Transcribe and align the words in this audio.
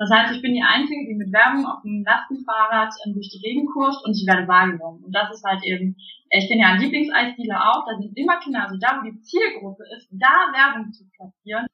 Das 0.00 0.10
heißt, 0.12 0.32
ich 0.36 0.42
bin 0.42 0.54
die 0.54 0.62
Einzige, 0.62 1.08
die 1.08 1.14
mit 1.16 1.32
Werbung 1.32 1.66
auf 1.66 1.82
dem 1.82 2.04
Lastenfahrrad 2.04 2.94
ähm, 3.04 3.14
durch 3.14 3.30
die 3.30 3.40
Gegend 3.40 3.68
kurst 3.72 4.04
und 4.04 4.14
ich 4.14 4.24
werde 4.28 4.46
wahrgenommen. 4.46 5.02
Und 5.02 5.10
das 5.12 5.34
ist 5.34 5.42
halt 5.42 5.64
eben, 5.64 5.96
ich 6.30 6.48
bin 6.48 6.60
ja 6.60 6.68
ein 6.68 6.80
Lieblingseisdealer 6.80 7.58
auch, 7.58 7.84
da 7.84 7.98
sind 7.98 8.16
immer 8.16 8.38
Kinder, 8.38 8.62
also 8.62 8.76
da, 8.78 9.00
wo 9.00 9.10
die 9.10 9.20
Zielgruppe 9.22 9.82
ist, 9.96 10.06
da 10.12 10.52
Werbung 10.54 10.92
zu 10.92 11.02
platzieren. 11.10 11.66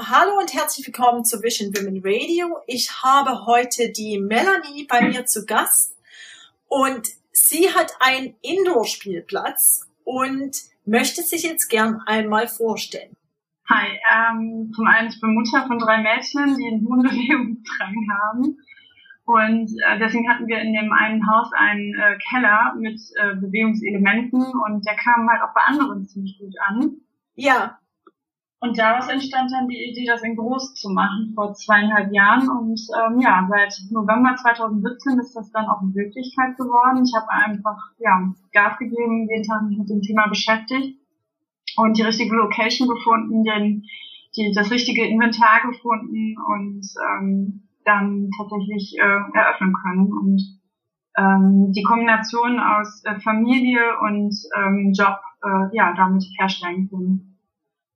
Hallo 0.00 0.38
und 0.40 0.52
herzlich 0.52 0.84
willkommen 0.84 1.24
zu 1.24 1.44
Vision 1.44 1.72
Women 1.76 2.02
Radio. 2.04 2.56
Ich 2.66 2.90
habe 3.04 3.46
heute 3.46 3.92
die 3.92 4.18
Melanie 4.18 4.84
bei 4.88 5.02
mir 5.02 5.26
zu 5.26 5.46
Gast 5.46 5.96
und 6.66 7.06
sie 7.30 7.72
hat 7.72 7.92
einen 8.00 8.34
Indoor-Spielplatz 8.42 9.88
und 10.02 10.71
möchte 10.84 11.22
sich 11.22 11.42
jetzt 11.42 11.68
gern 11.68 12.00
einmal 12.06 12.48
vorstellen. 12.48 13.16
Hi, 13.68 13.86
ähm, 14.12 14.72
zum 14.74 14.86
einen, 14.86 15.08
ich 15.08 15.20
bin 15.20 15.34
Mutter 15.34 15.66
von 15.66 15.78
drei 15.78 15.98
Mädchen, 16.02 16.56
die 16.56 16.66
einen 16.66 16.86
hohen 16.86 17.02
Bewegungsdrang 17.08 17.94
haben. 18.22 18.58
Und 19.24 19.70
äh, 19.86 19.98
deswegen 19.98 20.28
hatten 20.28 20.48
wir 20.48 20.60
in 20.60 20.74
dem 20.74 20.92
einen 20.92 21.26
Haus 21.30 21.48
einen 21.56 21.94
äh, 21.94 22.18
Keller 22.28 22.74
mit 22.76 23.00
äh, 23.14 23.36
Bewegungselementen 23.36 24.42
und 24.42 24.84
der 24.84 24.96
kam 24.96 25.28
halt 25.30 25.42
auch 25.42 25.54
bei 25.54 25.60
anderen 25.64 26.06
ziemlich 26.06 26.38
gut 26.38 26.54
an. 26.66 26.96
Ja. 27.34 27.78
Und 28.62 28.78
daraus 28.78 29.08
entstand 29.08 29.50
dann 29.50 29.66
die 29.66 29.90
Idee, 29.90 30.06
das 30.06 30.22
in 30.22 30.36
groß 30.36 30.74
zu 30.74 30.90
machen 30.90 31.32
vor 31.34 31.52
zweieinhalb 31.52 32.12
Jahren. 32.12 32.48
Und 32.48 32.80
ähm, 32.94 33.18
ja, 33.20 33.44
seit 33.50 33.74
November 33.90 34.36
2017 34.36 35.18
ist 35.18 35.34
das 35.34 35.50
dann 35.50 35.66
auch 35.66 35.82
eine 35.82 35.92
Wirklichkeit 35.96 36.56
geworden. 36.56 37.02
Ich 37.04 37.12
habe 37.12 37.26
einfach 37.28 37.76
ja, 37.98 38.32
Gas 38.52 38.78
gegeben, 38.78 39.28
jeden 39.28 39.42
Tag 39.42 39.62
mich 39.62 39.78
mit 39.78 39.90
dem 39.90 40.00
Thema 40.00 40.28
beschäftigt 40.28 40.96
und 41.76 41.98
die 41.98 42.02
richtige 42.02 42.36
Location 42.36 42.86
gefunden, 42.86 43.42
den, 43.42 43.82
die, 44.36 44.52
das 44.54 44.70
richtige 44.70 45.08
Inventar 45.08 45.62
gefunden 45.68 46.36
und 46.46 46.86
ähm, 47.10 47.66
dann 47.84 48.30
tatsächlich 48.38 48.94
äh, 48.96 49.38
eröffnen 49.38 49.74
können. 49.74 50.12
Und 50.12 50.40
ähm, 51.18 51.72
die 51.72 51.82
Kombination 51.82 52.60
aus 52.60 53.02
äh, 53.06 53.18
Familie 53.18 53.98
und 54.02 54.32
ähm, 54.56 54.92
Job 54.96 55.18
äh, 55.42 55.76
ja 55.76 55.94
damit 55.96 56.22
herstellen 56.38 56.88
können. 56.88 57.31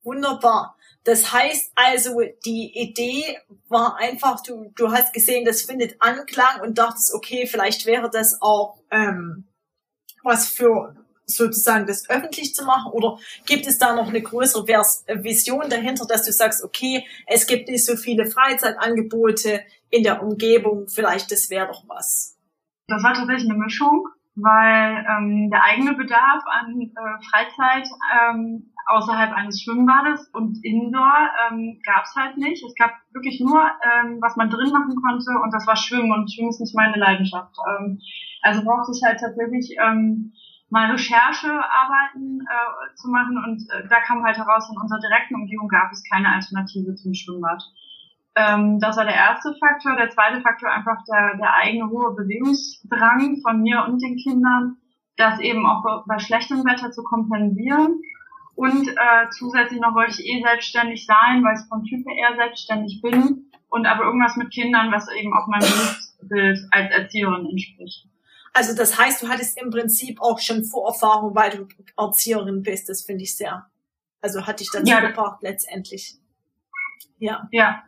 Wunderbar. 0.07 0.77
Das 1.03 1.33
heißt 1.33 1.73
also, 1.75 2.21
die 2.45 2.73
Idee 2.75 3.39
war 3.69 3.97
einfach, 3.97 4.41
du, 4.43 4.73
du 4.77 4.93
hast 4.93 5.13
gesehen, 5.13 5.45
das 5.45 5.63
findet 5.63 6.01
Anklang 6.01 6.61
und 6.63 6.79
dachtest, 6.79 7.13
okay, 7.13 7.47
vielleicht 7.47 7.87
wäre 7.87 8.09
das 8.09 8.41
auch 8.41 8.79
ähm, 8.91 9.45
was 10.23 10.49
für 10.49 10.95
sozusagen 11.27 11.87
das 11.87 12.09
öffentlich 12.09 12.55
zu 12.55 12.65
machen 12.65 12.93
oder 12.93 13.19
gibt 13.47 13.67
es 13.67 13.79
da 13.79 13.95
noch 13.95 14.09
eine 14.09 14.23
größere 14.23 14.65
Vision 14.65 15.69
dahinter, 15.69 16.07
dass 16.07 16.25
du 16.25 16.33
sagst, 16.33 16.63
okay, 16.63 17.05
es 17.27 17.49
gibt 17.49 17.69
nicht 17.69 17.85
so 17.85 17.97
viele 17.97 18.27
Freizeitangebote 18.27 19.63
in 19.91 20.05
der 20.05 20.23
Umgebung, 20.23 20.87
vielleicht 20.89 21.33
das 21.33 21.51
wäre 21.51 21.67
doch 21.67 21.83
was? 21.89 22.39
Das 22.87 23.03
war 23.03 23.15
tatsächlich 23.15 23.51
eine 23.51 23.59
Mischung, 23.59 24.07
weil 24.37 25.05
ähm, 25.09 25.51
der 25.51 25.65
eigene 25.65 25.95
Bedarf 25.95 26.45
an 26.47 26.81
äh, 26.81 27.25
Freizeit 27.29 27.89
ähm, 28.21 28.73
außerhalb 28.87 29.33
eines 29.33 29.63
Schwimmbades 29.63 30.29
und 30.33 30.65
Indoor 30.65 31.31
ähm, 31.51 31.81
gab 31.85 32.05
es 32.05 32.15
halt 32.15 32.37
nicht. 32.39 32.65
Es 32.65 32.75
gab 32.77 32.93
wirklich 33.13 33.41
nur, 33.41 33.61
ähm, 33.61 34.19
was 34.21 34.37
man 34.37 34.49
drin 34.49 34.71
machen 34.73 34.95
konnte 35.03 35.31
und 35.43 35.53
das 35.53 35.67
war 35.67 35.77
Schwimmen 35.77 36.13
und 36.13 36.33
Schwimmen 36.33 36.51
ist 36.51 36.61
nicht 36.61 36.75
meine 36.75 36.97
Leidenschaft. 36.97 37.57
Ähm, 37.69 38.01
also 38.43 38.63
brauchte 38.65 38.93
ich 38.95 39.03
halt 39.05 39.19
tatsächlich 39.21 39.75
ähm, 39.83 40.33
mal 40.71 40.91
Recherchearbeiten 40.93 42.47
äh, 42.47 42.95
zu 42.95 43.09
machen 43.11 43.43
und 43.45 43.63
äh, 43.71 43.89
da 43.89 44.01
kam 44.01 44.25
halt 44.25 44.37
heraus, 44.37 44.71
in 44.71 44.81
unserer 44.81 45.01
direkten 45.01 45.35
Umgebung 45.35 45.69
gab 45.69 45.91
es 45.91 46.05
keine 46.09 46.33
Alternative 46.33 46.95
zum 46.95 47.13
Schwimmbad. 47.13 47.63
Ähm, 48.37 48.79
das 48.79 48.97
war 48.97 49.05
der 49.05 49.17
erste 49.17 49.55
Faktor. 49.59 49.97
Der 49.97 50.11
zweite 50.11 50.43
Faktor 50.43 50.71
einfach 50.71 51.03
der, 51.09 51.37
der 51.39 51.55
eigene 51.55 51.91
hohe 51.91 52.15
Bewegungsdrang 52.15 53.41
von 53.43 53.63
mir 53.63 53.85
und 53.89 54.01
den 54.01 54.17
Kindern, 54.17 54.77
das 55.17 55.41
eben 55.41 55.67
auch 55.67 56.05
bei 56.07 56.19
schlechtem 56.19 56.65
Wetter 56.65 56.93
zu 56.93 57.03
kompensieren 57.03 58.01
und 58.57 58.89
äh, 58.89 59.29
zusätzlich 59.31 59.81
noch 59.81 59.95
wollte 59.95 60.21
ich 60.21 60.27
eh 60.27 60.43
selbstständig 60.43 61.05
sein, 61.05 61.45
weil 61.45 61.57
ich 61.61 61.69
vom 61.69 61.85
Typ 61.85 62.07
her 62.07 62.17
eher 62.17 62.37
selbstständig 62.37 63.01
bin. 63.03 63.51
Und 63.69 63.87
aber 63.87 64.05
irgendwas 64.05 64.37
mit 64.37 64.51
Kindern, 64.51 64.91
was 64.91 65.09
eben 65.13 65.35
auch 65.35 65.47
meinem 65.47 65.69
Berufsbild 65.69 66.59
als 66.71 66.91
Erzieherin 66.91 67.47
entspricht. 67.47 68.07
Also 68.55 68.75
das 68.75 68.99
heißt, 68.99 69.23
du 69.23 69.29
hattest 69.29 69.61
im 69.61 69.71
Prinzip 69.71 70.23
auch 70.23 70.39
schon 70.39 70.65
Vorerfahrung, 70.65 71.35
weil 71.35 71.51
du 71.51 71.69
Erzieherin 71.99 72.63
bist. 72.63 72.89
Das 72.89 73.03
finde 73.03 73.25
ich 73.25 73.37
sehr. 73.37 73.67
Also 74.23 74.47
hatte 74.47 74.63
ich 74.63 74.71
dazu 74.73 74.91
ja, 74.91 75.01
gebracht 75.01 75.43
letztendlich. 75.43 76.15
Ja. 77.19 77.47
Ja. 77.53 77.83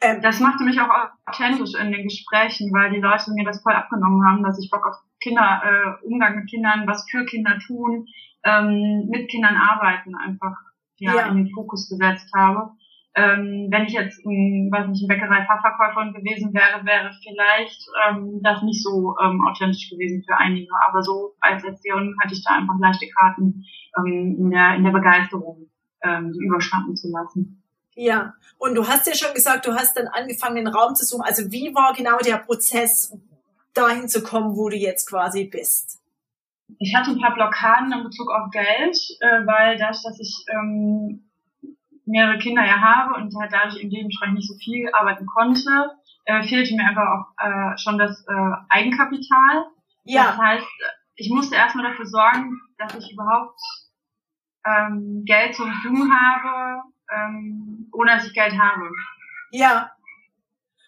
Ähm, 0.00 0.22
das 0.22 0.38
machte 0.38 0.62
mich 0.62 0.80
auch 0.80 0.90
authentisch 1.24 1.74
in 1.74 1.90
den 1.90 2.04
Gesprächen, 2.04 2.72
weil 2.72 2.92
die 2.92 3.00
Leute 3.00 3.32
mir 3.32 3.44
das 3.44 3.60
voll 3.60 3.72
abgenommen 3.72 4.24
haben, 4.24 4.44
dass 4.44 4.60
ich 4.60 4.70
Bock 4.70 4.86
auf 4.86 4.96
Kinder, 5.20 5.62
äh, 5.64 6.06
Umgang 6.06 6.36
mit 6.36 6.48
Kindern, 6.48 6.86
was 6.86 7.04
für 7.10 7.24
Kinder 7.24 7.58
tun, 7.66 8.06
ähm, 8.46 9.08
mit 9.10 9.28
Kindern 9.28 9.56
arbeiten 9.56 10.14
einfach 10.14 10.54
ja, 10.98 11.14
ja. 11.14 11.26
in 11.28 11.36
den 11.36 11.50
Fokus 11.50 11.88
gesetzt 11.88 12.30
habe. 12.34 12.70
Ähm, 13.14 13.68
wenn 13.70 13.86
ich 13.86 13.94
jetzt, 13.94 14.24
ein, 14.26 14.70
weiß 14.70 14.88
nicht, 14.88 15.02
ein 15.02 15.08
Bäckerei-Fachverkäuferin 15.08 16.12
gewesen 16.12 16.52
wäre, 16.52 16.84
wäre 16.84 17.10
vielleicht 17.22 17.88
ähm, 18.06 18.40
das 18.42 18.62
nicht 18.62 18.82
so 18.82 19.16
ähm, 19.22 19.42
authentisch 19.46 19.88
gewesen 19.90 20.22
für 20.26 20.36
einige. 20.36 20.68
Aber 20.86 21.02
so 21.02 21.34
als 21.40 21.64
Erzieherin 21.64 22.14
hatte 22.22 22.34
ich 22.34 22.44
da 22.44 22.56
einfach 22.56 22.78
leichte 22.78 23.08
Karten 23.08 23.64
ähm, 23.98 24.36
in, 24.38 24.50
der, 24.50 24.76
in 24.76 24.84
der 24.84 24.90
Begeisterung, 24.90 25.70
ähm, 26.02 26.32
die 26.32 26.44
überschnappen 26.44 26.94
zu 26.94 27.10
lassen. 27.10 27.62
Ja, 27.94 28.34
und 28.58 28.74
du 28.74 28.86
hast 28.86 29.06
ja 29.06 29.14
schon 29.14 29.32
gesagt, 29.32 29.66
du 29.66 29.72
hast 29.72 29.96
dann 29.96 30.08
angefangen, 30.08 30.56
den 30.56 30.68
Raum 30.68 30.94
zu 30.94 31.06
suchen. 31.06 31.22
Also 31.22 31.50
wie 31.50 31.74
war 31.74 31.94
genau 31.94 32.18
der 32.18 32.36
Prozess, 32.36 33.16
dahin 33.72 34.08
zu 34.08 34.22
kommen, 34.22 34.56
wo 34.56 34.68
du 34.68 34.76
jetzt 34.76 35.08
quasi 35.08 35.44
bist? 35.44 36.00
Ich 36.78 36.94
hatte 36.94 37.12
ein 37.12 37.20
paar 37.20 37.34
Blockaden 37.34 37.92
in 37.92 38.02
Bezug 38.04 38.30
auf 38.30 38.50
Geld, 38.50 38.96
äh, 39.20 39.46
weil 39.46 39.78
dadurch, 39.78 40.02
dass 40.02 40.18
ich 40.20 40.44
ähm, 40.48 41.30
mehrere 42.04 42.38
Kinder 42.38 42.64
ja 42.64 42.80
habe 42.80 43.14
und 43.14 43.34
halt 43.38 43.52
dadurch 43.52 43.80
im 43.80 43.90
dementsprechend 43.90 44.36
nicht 44.36 44.48
so 44.48 44.54
viel 44.54 44.88
arbeiten 44.92 45.26
konnte, 45.26 45.90
äh, 46.24 46.42
fehlte 46.42 46.74
mir 46.74 46.84
einfach 46.84 47.06
auch 47.06 47.44
äh, 47.44 47.78
schon 47.78 47.98
das 47.98 48.24
äh, 48.28 48.52
Eigenkapital. 48.68 49.66
Ja. 50.04 50.26
Das 50.26 50.38
heißt, 50.38 50.66
ich 51.16 51.30
musste 51.30 51.56
erstmal 51.56 51.90
dafür 51.90 52.06
sorgen, 52.06 52.60
dass 52.78 52.94
ich 52.94 53.12
überhaupt 53.12 53.60
ähm, 54.64 55.22
Geld 55.24 55.54
zur 55.54 55.66
Verfügung 55.66 56.12
habe, 56.12 56.82
ähm, 57.12 57.88
ohne 57.92 58.12
dass 58.12 58.26
ich 58.26 58.34
Geld 58.34 58.58
habe. 58.58 58.90
Ja. 59.50 59.90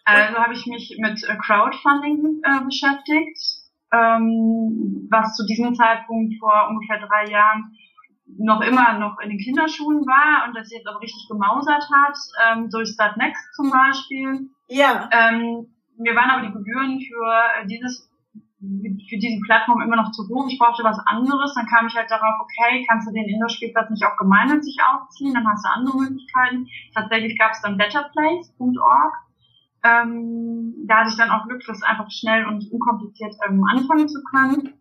Also 0.05 0.37
habe 0.37 0.53
ich 0.53 0.65
mich 0.65 0.97
mit 0.99 1.23
äh, 1.23 1.37
Crowdfunding 1.37 2.41
äh, 2.43 2.63
beschäftigt 2.65 3.58
ähm, 3.91 5.07
was 5.09 5.35
zu 5.35 5.45
diesem 5.45 5.73
Zeitpunkt 5.75 6.35
vor 6.39 6.67
ungefähr 6.69 6.99
drei 6.99 7.29
Jahren 7.29 7.75
noch 8.37 8.61
immer 8.61 8.99
noch 8.99 9.19
in 9.19 9.29
den 9.29 9.39
Kinderschuhen 9.39 10.05
war 10.05 10.47
und 10.47 10.55
das 10.55 10.71
jetzt 10.71 10.87
auch 10.87 11.01
richtig 11.01 11.27
gemausert 11.27 11.89
hat, 11.91 12.17
ähm, 12.45 12.69
durch 12.69 12.89
Startnext 12.89 13.43
zum 13.55 13.71
Beispiel. 13.71 14.49
Ja. 14.67 15.09
Ähm, 15.11 15.67
mir 15.97 16.15
waren 16.15 16.29
aber 16.29 16.47
die 16.47 16.53
Gebühren 16.53 17.01
für 17.01 17.67
dieses 17.67 18.09
für 18.59 19.17
diese 19.17 19.39
Plattform 19.45 19.81
immer 19.81 19.95
noch 19.95 20.11
zu 20.11 20.27
hoch. 20.27 20.47
Ich 20.49 20.59
brauchte 20.59 20.83
was 20.83 20.99
anderes. 21.05 21.53
Dann 21.55 21.67
kam 21.67 21.87
ich 21.87 21.95
halt 21.95 22.11
darauf, 22.11 22.41
okay, 22.41 22.85
kannst 22.89 23.07
du 23.07 23.13
den 23.13 23.29
Indoor-Spielplatz 23.29 23.89
nicht 23.89 24.05
auch 24.05 24.17
gemeinnützig 24.17 24.77
aufziehen? 24.83 25.33
Dann 25.33 25.47
hast 25.47 25.63
du 25.63 25.69
andere 25.69 25.97
Möglichkeiten. 25.97 26.67
Tatsächlich 26.93 27.39
gab 27.39 27.51
es 27.51 27.61
dann 27.61 27.77
betterplace.org 27.77 29.13
ähm, 29.83 30.75
da 30.87 30.99
hatte 30.99 31.09
ich 31.09 31.17
dann 31.17 31.29
auch 31.29 31.47
Glück, 31.47 31.63
das 31.65 31.81
einfach 31.83 32.09
schnell 32.11 32.45
und 32.45 32.69
unkompliziert 32.71 33.35
ähm, 33.47 33.63
anfangen 33.69 34.09
zu 34.09 34.21
können. 34.23 34.73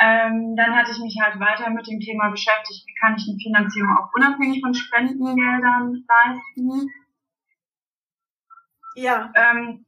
Ähm, 0.00 0.56
dann 0.56 0.74
hatte 0.74 0.92
ich 0.92 0.98
mich 0.98 1.16
halt 1.20 1.38
weiter 1.38 1.68
mit 1.70 1.86
dem 1.86 2.00
Thema 2.00 2.30
beschäftigt, 2.30 2.84
wie 2.86 2.94
kann 2.94 3.16
ich 3.16 3.28
eine 3.28 3.38
Finanzierung 3.38 3.96
auch 3.98 4.08
unabhängig 4.14 4.62
von 4.62 4.72
Spendengeldern 4.72 6.04
leisten. 6.08 6.88
Ja. 8.94 9.30
Ähm, 9.34 9.84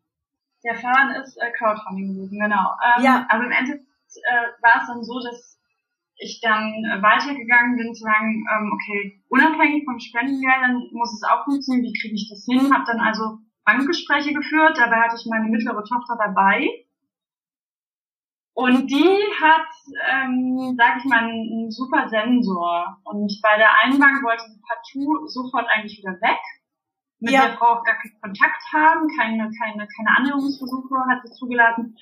der 0.64 0.76
Fahren 0.76 1.10
ist 1.16 1.36
äh, 1.38 1.50
Crowdfunding 1.52 2.14
gewesen, 2.14 2.38
genau. 2.38 2.76
Ähm, 2.84 3.04
ja. 3.04 3.26
Aber 3.30 3.44
im 3.44 3.50
Endeffekt 3.50 3.86
äh, 4.14 4.62
war 4.62 4.82
es 4.82 4.86
dann 4.86 5.02
so, 5.02 5.18
dass 5.18 5.58
ich 6.18 6.40
dann 6.40 6.72
äh, 6.84 7.02
weitergegangen 7.02 7.76
bin 7.76 7.94
zu 7.94 8.02
sagen, 8.02 8.44
ähm, 8.52 8.70
okay, 8.72 9.24
unabhängig 9.28 9.84
von 9.84 9.98
Spendengeldern 9.98 10.90
muss 10.92 11.14
es 11.14 11.28
auch 11.28 11.44
funktionieren, 11.44 11.84
wie 11.84 11.98
kriege 11.98 12.14
ich 12.14 12.28
das 12.30 12.44
hin? 12.44 12.72
Habe 12.72 12.84
dann 12.86 13.00
also 13.00 13.38
Bankgespräche 13.64 14.32
geführt. 14.32 14.76
Dabei 14.78 15.02
hatte 15.02 15.16
ich 15.18 15.26
meine 15.30 15.48
mittlere 15.48 15.84
Tochter 15.84 16.16
dabei. 16.18 16.68
Und 18.54 18.86
die 18.90 19.18
hat, 19.40 19.68
ähm, 20.10 20.74
sag 20.76 20.98
ich 20.98 21.04
mal, 21.04 21.24
einen 21.24 21.70
super 21.70 22.08
Sensor. 22.08 22.98
Und 23.04 23.32
bei 23.42 23.56
der 23.56 23.70
einen 23.82 23.98
Bank 23.98 24.22
wollte 24.22 24.44
sie 24.44 24.60
partout 24.60 25.26
sofort 25.26 25.66
eigentlich 25.72 25.98
wieder 25.98 26.12
weg. 26.20 26.38
Mit 27.20 27.32
ja. 27.32 27.46
der 27.46 27.56
Frau 27.56 27.78
auch 27.78 27.84
gar 27.84 27.96
keinen 27.96 28.20
Kontakt 28.20 28.62
haben, 28.72 29.08
keine, 29.16 29.48
keine, 29.56 29.86
keine 29.86 30.16
Annäherungsversuche 30.18 30.96
hat 31.08 31.22
sie 31.24 31.32
zugelassen. 31.32 31.96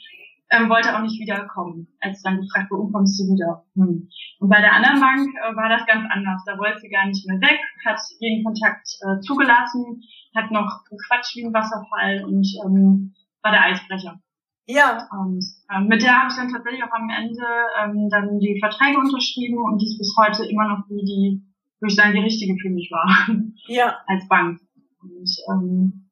ähm, 0.51 0.69
wollte 0.69 0.97
auch 0.97 1.03
nicht 1.03 1.21
wiederkommen, 1.21 1.87
als 2.01 2.23
dann 2.23 2.41
gefragt 2.41 2.71
wurde, 2.71 2.91
kommst 2.91 3.21
du 3.21 3.25
wieder? 3.33 3.65
Hm. 3.77 4.09
Und 4.41 4.49
bei 4.49 4.61
der 4.61 4.73
anderen 4.73 4.99
Bank 4.99 5.29
äh, 5.29 5.55
war 5.55 5.69
das 5.69 5.87
ganz 5.87 6.09
anders. 6.11 6.43
Da 6.47 6.59
wollte 6.59 6.81
sie 6.81 6.89
gar 6.89 7.07
nicht 7.07 7.25
mehr 7.29 7.41
weg, 7.41 7.61
hat 7.85 8.01
jeden 8.19 8.43
Kontakt 8.43 8.89
äh, 9.03 9.21
zugelassen, 9.21 10.03
hat 10.35 10.50
noch 10.50 10.85
gequatscht 10.88 11.37
wie 11.37 11.44
ein 11.44 11.55
Wasserfall 11.55 12.25
und 12.25 12.47
ähm, 12.65 13.15
war 13.43 13.53
der 13.53 13.65
Eisbrecher. 13.65 14.21
Ja. 14.67 15.09
Und 15.11 15.44
ähm, 15.75 15.87
mit 15.88 16.03
der 16.03 16.17
habe 16.17 16.31
ich 16.31 16.37
dann 16.37 16.53
tatsächlich 16.53 16.82
auch 16.85 16.93
am 16.93 17.11
Ende 17.11 17.44
ähm, 17.82 18.09
dann 18.09 18.38
die 18.38 18.61
Verträge 18.61 18.99
unterschrieben 18.99 19.59
und 19.59 19.81
die 19.81 19.87
ist 19.87 19.99
bis 19.99 20.15
heute 20.17 20.44
immer 20.47 20.69
noch 20.69 20.87
die, 20.88 21.05
die, 21.05 21.43
würde 21.81 21.93
ich 21.93 21.97
sagen, 21.97 22.15
die 22.15 22.23
richtige 22.23 22.56
für 22.61 22.71
mich 22.71 22.91
war. 22.91 23.29
Ja. 23.67 23.99
Als 24.06 24.27
Bank. 24.29 24.61
Und 25.03 25.31
ähm, 25.49 26.11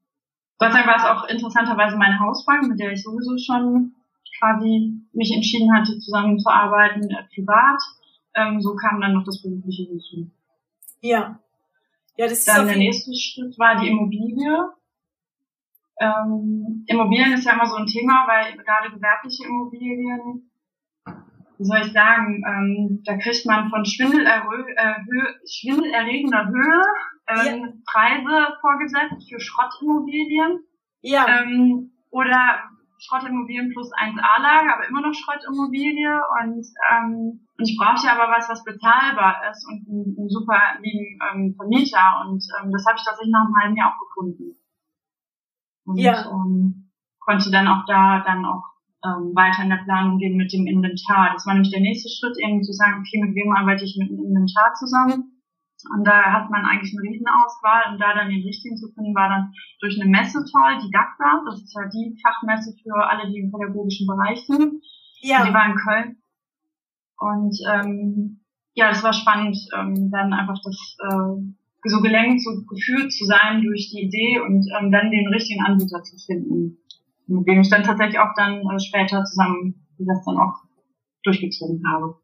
Gott 0.59 0.73
sei 0.73 0.83
Dank 0.83 0.87
war 0.87 0.97
es 0.97 1.05
auch 1.05 1.29
interessanterweise 1.29 1.97
meine 1.97 2.19
Hausbank, 2.21 2.69
mit 2.69 2.79
der 2.79 2.93
ich 2.93 3.03
sowieso 3.03 3.37
schon 3.39 3.95
quasi 4.39 5.03
mich 5.13 5.33
entschieden 5.35 5.75
hatte, 5.75 5.99
zusammenzuarbeiten, 5.99 7.11
äh, 7.11 7.25
privat. 7.35 7.81
Ähm, 8.35 8.61
so 8.61 8.75
kam 8.77 9.01
dann 9.01 9.15
noch 9.15 9.25
das 9.25 9.43
berufliche 9.43 9.85
hinzu. 9.85 10.31
Ja. 11.01 11.39
Ja, 12.19 12.27
das 12.27 12.41
ist 12.41 12.49
Dann 12.49 12.67
der 12.67 12.77
nächste 12.77 13.15
Schritt 13.15 13.57
war 13.59 13.81
die 13.81 13.89
Immobilie. 13.89 14.71
Ähm, 16.01 16.85
Immobilien 16.89 17.33
ist 17.33 17.47
ja 17.47 17.53
immer 17.53 17.67
so 17.67 17.77
ein 17.77 17.87
Thema, 17.87 18.27
weil 18.27 18.57
gerade 18.57 18.91
gewerbliche 18.91 19.47
Immobilien, 19.47 20.51
wie 21.07 21.65
soll 21.65 21.79
ich 21.79 21.93
sagen, 21.93 22.43
ähm, 22.45 23.05
da 23.05 23.17
kriegt 23.19 23.47
man 23.47 23.71
von 23.71 23.83
äh, 23.83 23.87
schwindelerregender 23.87 26.49
Höhe 26.49 26.83
ähm, 27.29 27.63
ja. 27.63 27.69
Preise 27.87 28.49
vorgesetzt 28.61 29.29
für 29.29 29.39
Schrottimmobilien. 29.39 30.65
Ja. 31.03 31.43
Ähm, 31.43 31.93
oder 32.11 32.65
Schrottimmobilien 32.99 33.71
plus 33.73 33.91
1A-Lage, 33.93 34.75
aber 34.75 34.89
immer 34.89 35.01
noch 35.03 35.15
Schrottimmobilie 35.15 36.21
und, 36.43 36.67
ähm, 36.91 37.47
und 37.57 37.65
ich 37.69 37.79
brauchte 37.79 38.11
aber 38.11 38.31
was, 38.31 38.49
was 38.49 38.65
bezahlbar 38.65 39.43
ist 39.51 39.67
und 39.67 39.87
einen, 39.89 40.17
einen 40.19 40.29
super 40.29 40.59
lieben 40.83 41.19
ähm, 41.31 41.55
Vermieter 41.55 42.27
und 42.27 42.43
ähm, 42.59 42.73
das 42.73 42.85
habe 42.87 42.97
ich 42.99 43.05
tatsächlich 43.05 43.33
nach 43.33 43.47
einem 43.47 43.57
halben 43.61 43.77
Jahr 43.77 43.95
auch 43.95 44.01
gefunden. 44.07 44.57
Und 45.85 45.99
ja. 45.99 46.27
ähm, 46.31 46.91
konnte 47.21 47.51
dann 47.51 47.69
auch 47.69 47.85
da 47.87 48.21
dann 48.27 48.45
auch 48.45 48.65
ähm, 49.05 49.33
weiter 49.35 49.63
in 49.63 49.71
der 49.71 49.85
Planung 49.85 50.19
gehen 50.19 50.37
mit 50.37 50.53
dem 50.53 50.67
Inventar. 50.67 51.31
Das 51.33 51.47
war 51.47 51.55
nämlich 51.55 51.73
der 51.73 51.81
nächste 51.81 52.09
Schritt, 52.11 52.37
eben 52.39 52.63
zu 52.63 52.73
sagen, 52.73 53.01
okay, 53.01 53.23
mit 53.23 53.35
wem 53.35 53.53
arbeite 53.55 53.85
ich 53.85 53.97
mit 53.97 54.11
dem 54.11 54.25
Inventar 54.25 54.75
zusammen? 54.75 55.38
Und 55.95 56.05
da 56.05 56.33
hat 56.33 56.51
man 56.51 56.65
eigentlich 56.65 56.93
eine 56.93 57.09
Riesenauswahl 57.09 57.93
und 57.93 58.01
da 58.01 58.15
dann 58.15 58.29
den 58.29 58.43
richtigen 58.43 58.77
zu 58.77 58.89
finden, 58.93 59.15
war 59.15 59.29
dann 59.29 59.53
durch 59.81 60.01
eine 60.01 60.11
Messe 60.11 60.45
toll, 60.51 60.79
die 60.83 60.91
DACTA, 60.91 61.43
das 61.47 61.63
ist 61.63 61.75
ja 61.75 61.87
die 61.89 62.19
Fachmesse 62.21 62.75
für 62.83 62.99
alle, 63.09 63.31
die 63.31 63.39
im 63.39 63.53
pädagogischen 63.53 64.07
Bereich 64.07 64.45
sind. 64.47 64.83
Ja. 65.21 65.47
Die 65.47 65.55
war 65.55 65.67
in 65.67 65.77
Köln. 65.77 66.17
Und 67.19 67.57
ähm, 67.73 68.41
ja, 68.75 68.91
das 68.91 69.03
war 69.03 69.13
spannend, 69.13 69.57
ähm, 69.77 70.11
dann 70.11 70.33
einfach 70.33 70.59
das 70.63 70.97
äh, 70.99 71.89
so 71.89 72.01
gelenkt, 72.01 72.43
so 72.43 72.65
geführt 72.65 73.13
zu 73.13 73.25
sein 73.25 73.63
durch 73.63 73.91
die 73.91 74.03
Idee 74.03 74.41
und 74.41 74.67
ähm, 74.79 74.91
dann 74.91 75.11
den 75.11 75.29
richtigen 75.29 75.65
Anbieter 75.65 76.03
zu 76.03 76.17
finden, 76.19 76.79
mit 77.27 77.47
dem 77.47 77.61
ich 77.61 77.71
dann 77.71 77.83
tatsächlich 77.83 78.19
auch 78.19 78.35
dann 78.37 78.61
äh, 78.61 78.81
später 78.81 79.25
zusammen 79.25 79.87
das 79.99 80.25
dann 80.25 80.39
auch 80.39 80.55
durchgezogen 81.25 81.83
habe. 81.89 82.17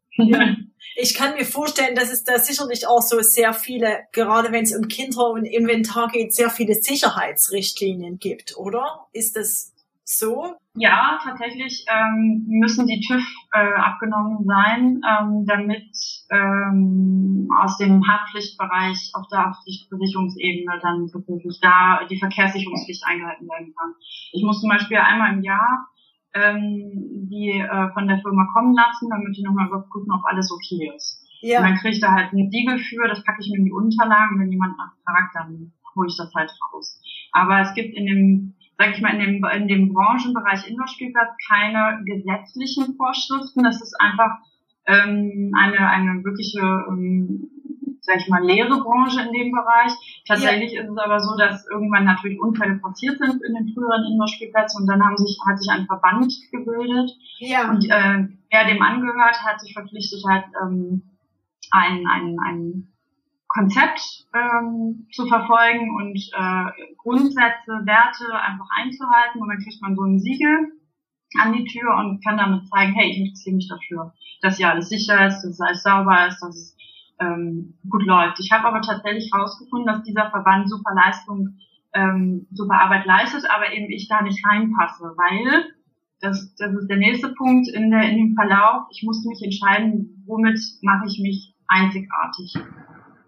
Ich 0.97 1.13
kann 1.13 1.33
mir 1.33 1.43
vorstellen, 1.43 1.93
dass 1.93 2.11
es 2.11 2.23
da 2.23 2.39
sicherlich 2.39 2.87
auch 2.87 3.01
so 3.01 3.19
sehr 3.19 3.53
viele, 3.53 4.05
gerade 4.13 4.53
wenn 4.53 4.63
es 4.63 4.73
um 4.73 4.87
Kinder 4.87 5.29
und 5.29 5.43
Inventar 5.43 6.07
geht, 6.07 6.33
sehr 6.33 6.49
viele 6.49 6.75
Sicherheitsrichtlinien 6.75 8.17
gibt, 8.17 8.55
oder? 8.55 9.07
Ist 9.11 9.35
das 9.35 9.73
so? 10.05 10.55
Ja, 10.75 11.19
tatsächlich 11.23 11.85
ähm, 11.89 12.45
müssen 12.47 12.85
die 12.85 13.01
TÜV 13.01 13.25
äh, 13.53 13.73
abgenommen 13.73 14.45
sein, 14.45 15.01
ähm, 15.09 15.45
damit 15.45 15.89
ähm, 16.29 17.49
aus 17.59 17.77
dem 17.77 18.07
Haftpflichtbereich 18.07 19.11
auf 19.13 19.27
der 19.31 19.45
Haftpflichtversicherungsebene 19.45 20.79
dann 20.81 21.07
tatsächlich 21.11 21.59
da 21.61 22.01
die 22.09 22.19
Verkehrssicherungspflicht 22.19 23.03
eingehalten 23.05 23.47
werden 23.47 23.73
kann. 23.77 23.93
Ich 24.31 24.43
muss 24.43 24.61
zum 24.61 24.69
Beispiel 24.69 24.97
einmal 24.97 25.33
im 25.33 25.43
Jahr 25.43 25.87
ähm, 26.35 27.27
die 27.31 27.51
äh, 27.59 27.89
von 27.93 28.07
der 28.07 28.19
Firma 28.19 28.45
kommen 28.53 28.75
lassen, 28.75 29.09
damit 29.09 29.35
die 29.35 29.43
nochmal 29.43 29.67
überprüfen, 29.67 30.11
ob 30.11 30.25
alles 30.25 30.51
okay 30.51 30.91
ist. 30.95 31.23
Ja. 31.41 31.59
Und 31.59 31.65
dann 31.65 31.75
kriege 31.77 31.95
ich 31.95 32.01
da 32.01 32.11
halt 32.11 32.33
ein 32.33 32.49
Siegel 32.51 32.79
für, 32.79 33.07
das 33.07 33.23
packe 33.23 33.39
ich 33.41 33.49
mir 33.51 33.59
in 33.59 33.65
die 33.65 33.71
Unterlagen, 33.71 34.39
wenn 34.39 34.51
jemand 34.51 34.77
nachfragt, 34.77 35.35
dann 35.35 35.71
hole 35.95 36.07
ich 36.07 36.17
das 36.17 36.33
halt 36.35 36.51
raus. 36.73 37.01
Aber 37.31 37.61
es 37.61 37.73
gibt 37.73 37.95
in 37.95 38.05
dem, 38.05 38.53
sag 38.77 38.95
ich 38.95 39.01
mal, 39.01 39.13
in 39.13 39.19
dem, 39.19 39.45
in 39.45 39.67
dem 39.67 39.93
Branchenbereich 39.93 40.67
Indoor-Spielplatz 40.67 41.35
keine 41.47 42.03
gesetzlichen 42.05 42.95
Vorschriften. 42.95 43.63
Das 43.63 43.81
ist 43.81 43.95
einfach 43.99 44.31
ähm, 44.87 45.51
eine, 45.55 45.89
eine 45.89 46.23
wirkliche 46.23 46.61
ähm, 46.89 47.49
sag 48.05 48.17
ich 48.17 48.27
mal, 48.27 48.43
leere 48.43 48.81
Branche 48.81 49.21
in 49.21 49.33
dem 49.33 49.51
Bereich. 49.51 49.91
Tatsächlich 50.27 50.73
ja. 50.73 50.81
ist 50.81 50.89
es 50.89 50.97
aber 50.97 51.19
so, 51.19 51.35
dass 51.37 51.67
irgendwann 51.67 52.05
natürlich 52.05 52.39
Unfälle 52.39 52.75
passiert 52.75 53.17
sind 53.17 53.43
in 53.43 53.53
den 53.53 53.73
früheren 53.73 54.05
Indoor-Spielplätzen 54.11 54.81
und 54.81 54.87
dann 54.87 55.03
haben 55.03 55.17
sich, 55.17 55.37
hat 55.45 55.59
sich 55.59 55.71
ein 55.71 55.87
Verband 55.87 56.33
gebildet. 56.51 57.11
Ja. 57.39 57.69
Und 57.69 57.85
äh, 57.89 58.27
wer 58.51 58.65
dem 58.65 58.81
angehört, 58.81 59.43
hat 59.43 59.59
sich 59.59 59.73
verpflichtet, 59.73 60.23
halt 60.27 60.45
ähm, 60.61 61.03
ein, 61.71 62.05
ein, 62.07 62.37
ein 62.45 62.87
Konzept 63.47 64.25
ähm, 64.33 65.07
zu 65.11 65.27
verfolgen 65.27 65.95
und 65.95 66.17
äh, 66.17 66.93
Grundsätze, 66.97 67.71
Werte 67.85 68.33
einfach 68.33 68.67
einzuhalten 68.75 69.41
und 69.41 69.49
dann 69.49 69.59
kriegt 69.59 69.81
man 69.81 69.95
so 69.95 70.03
ein 70.03 70.19
Siegel 70.19 70.73
an 71.39 71.53
die 71.53 71.65
Tür 71.65 71.95
und 71.97 72.23
kann 72.23 72.37
damit 72.37 72.67
zeigen, 72.67 72.93
hey, 72.93 73.11
ich 73.11 73.17
interessiere 73.17 73.55
mich 73.55 73.67
dafür, 73.67 74.13
dass 74.41 74.57
hier 74.57 74.69
alles 74.69 74.89
sicher 74.89 75.27
ist, 75.27 75.41
dass 75.41 75.59
alles 75.59 75.83
sauber 75.83 76.27
ist, 76.27 76.39
dass 76.41 76.55
es 76.55 76.74
ähm, 77.19 77.75
gut 77.89 78.03
läuft. 78.03 78.39
Ich 78.39 78.51
habe 78.51 78.67
aber 78.67 78.81
tatsächlich 78.81 79.31
herausgefunden, 79.33 79.87
dass 79.87 80.03
dieser 80.03 80.29
Verband 80.29 80.69
super 80.69 80.93
Leistung, 80.93 81.57
ähm, 81.93 82.47
super 82.51 82.75
Arbeit 82.75 83.05
leistet, 83.05 83.45
aber 83.49 83.71
eben 83.71 83.89
ich 83.89 84.07
da 84.07 84.21
nicht 84.21 84.45
reinpasse, 84.45 85.13
weil 85.15 85.65
das, 86.21 86.55
das 86.57 86.73
ist 86.73 86.89
der 86.89 86.97
nächste 86.97 87.29
Punkt 87.29 87.67
in, 87.69 87.91
der, 87.91 88.09
in 88.09 88.17
dem 88.17 88.35
Verlauf. 88.35 88.87
Ich 88.91 89.03
musste 89.03 89.29
mich 89.29 89.41
entscheiden, 89.43 90.23
womit 90.25 90.59
mache 90.81 91.05
ich 91.07 91.19
mich 91.21 91.53
einzigartig. 91.67 92.53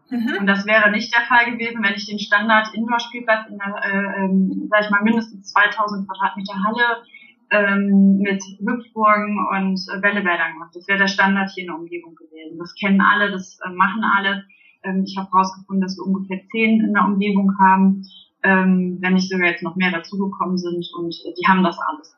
Mhm. 0.10 0.38
Und 0.40 0.48
das 0.48 0.66
wäre 0.66 0.90
nicht 0.92 1.14
der 1.14 1.26
Fall 1.26 1.52
gewesen, 1.52 1.84
wenn 1.84 1.94
ich 1.94 2.06
den 2.06 2.20
Standard 2.20 2.74
Indoor-Spielplatz 2.74 3.50
in 3.50 3.58
der, 3.58 3.76
äh, 3.84 4.24
ähm, 4.24 4.68
sag 4.70 4.86
ich 4.86 4.90
mal, 4.90 5.04
mindestens 5.04 5.52
2000 5.52 6.08
Quadratmeter 6.08 6.56
Halle 6.64 7.04
ähm, 7.52 8.18
mit 8.20 8.44
Hüpfburgen 8.60 9.48
und 9.52 9.80
äh, 9.94 10.00
Bällebädern 10.00 10.54
gemacht. 10.54 10.76
Das 10.76 10.88
wäre 10.88 11.00
der 11.00 11.08
Standard 11.08 11.50
hier 11.54 11.64
in 11.64 11.68
der 11.68 11.80
Umgebung 11.80 12.16
gewesen. 12.16 12.58
Das 12.58 12.76
kennen 12.76 13.02
alle, 13.02 13.32
das 13.32 13.60
äh, 13.66 13.70
machen 13.70 14.04
alle. 14.04 14.46
Ähm, 14.84 15.04
ich 15.06 15.18
habe 15.18 15.30
herausgefunden, 15.32 15.82
dass 15.82 15.98
wir 15.98 16.06
ungefähr 16.06 16.42
zehn 16.52 16.82
in 16.82 16.94
der 16.94 17.06
Umgebung 17.06 17.58
haben, 17.60 18.04
ähm, 18.44 18.98
wenn 19.02 19.14
nicht 19.14 19.30
sogar 19.30 19.48
jetzt 19.48 19.64
noch 19.64 19.76
mehr 19.76 19.92
dazugekommen 19.92 20.58
sind 20.58 20.86
und 20.98 21.14
äh, 21.26 21.34
die 21.40 21.48
haben 21.48 21.64
das 21.64 21.78
alles. 21.80 22.18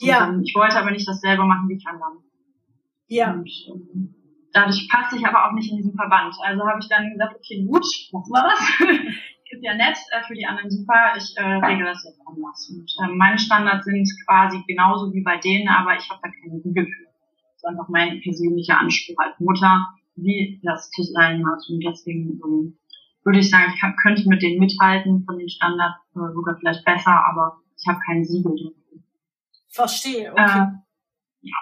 Und, 0.00 0.06
ja. 0.08 0.40
Ich 0.42 0.54
wollte 0.54 0.78
aber 0.78 0.90
nicht 0.90 1.08
dasselbe 1.08 1.44
machen 1.44 1.68
wie 1.68 1.76
die 1.76 1.86
anderen. 1.86 2.18
Ja. 3.08 3.32
Und, 3.32 3.50
ähm, 3.68 4.14
dadurch 4.52 4.88
passe 4.88 5.16
ich 5.16 5.26
aber 5.26 5.46
auch 5.46 5.52
nicht 5.52 5.70
in 5.70 5.76
diesen 5.76 5.94
Verband. 5.94 6.34
Also 6.42 6.66
habe 6.66 6.80
ich 6.80 6.88
dann 6.88 7.10
gesagt, 7.10 7.36
okay, 7.36 7.64
gut, 7.64 7.84
machen 8.12 8.30
wir 8.30 8.42
das. 8.42 8.88
ist 9.50 9.62
ja 9.62 9.74
nett, 9.74 9.96
äh, 10.10 10.22
für 10.26 10.34
die 10.34 10.46
anderen 10.46 10.70
super, 10.70 11.14
ich 11.16 11.36
äh, 11.36 11.42
regel 11.42 11.86
das 11.86 12.04
jetzt 12.04 12.20
anders. 12.26 12.70
Und 12.70 12.90
äh, 13.02 13.14
meine 13.14 13.38
Standards 13.38 13.84
sind 13.84 14.08
quasi 14.26 14.62
genauso 14.66 15.12
wie 15.12 15.22
bei 15.22 15.36
denen, 15.38 15.68
aber 15.68 15.96
ich 15.96 16.08
habe 16.10 16.20
da 16.22 16.28
keinen 16.30 16.62
Siegel 16.62 16.86
für. 16.86 17.04
Das 17.04 17.56
ist 17.56 17.66
einfach 17.66 17.88
mein 17.88 18.20
persönlicher 18.20 18.78
Anspruch 18.78 19.16
als 19.18 19.38
Mutter, 19.40 19.88
wie 20.16 20.60
das 20.62 20.90
zu 20.90 21.02
sein 21.02 21.44
hat. 21.46 21.60
Und 21.68 21.84
deswegen 21.84 22.40
ähm, 22.44 22.78
würde 23.24 23.38
ich 23.38 23.50
sagen, 23.50 23.72
ich 23.74 23.80
kann, 23.80 23.96
könnte 23.96 24.28
mit 24.28 24.42
denen 24.42 24.60
mithalten 24.60 25.24
von 25.24 25.38
den 25.38 25.48
Standards, 25.48 25.98
äh, 26.14 26.32
sogar 26.32 26.56
vielleicht 26.58 26.84
besser, 26.84 27.24
aber 27.26 27.58
ich 27.76 27.86
habe 27.86 28.00
keinen 28.06 28.24
Siegel 28.24 28.52
dafür. 28.52 29.02
Verstehe, 29.68 30.32
okay. 30.32 30.42
Äh, 30.42 30.66
ja, 31.40 31.56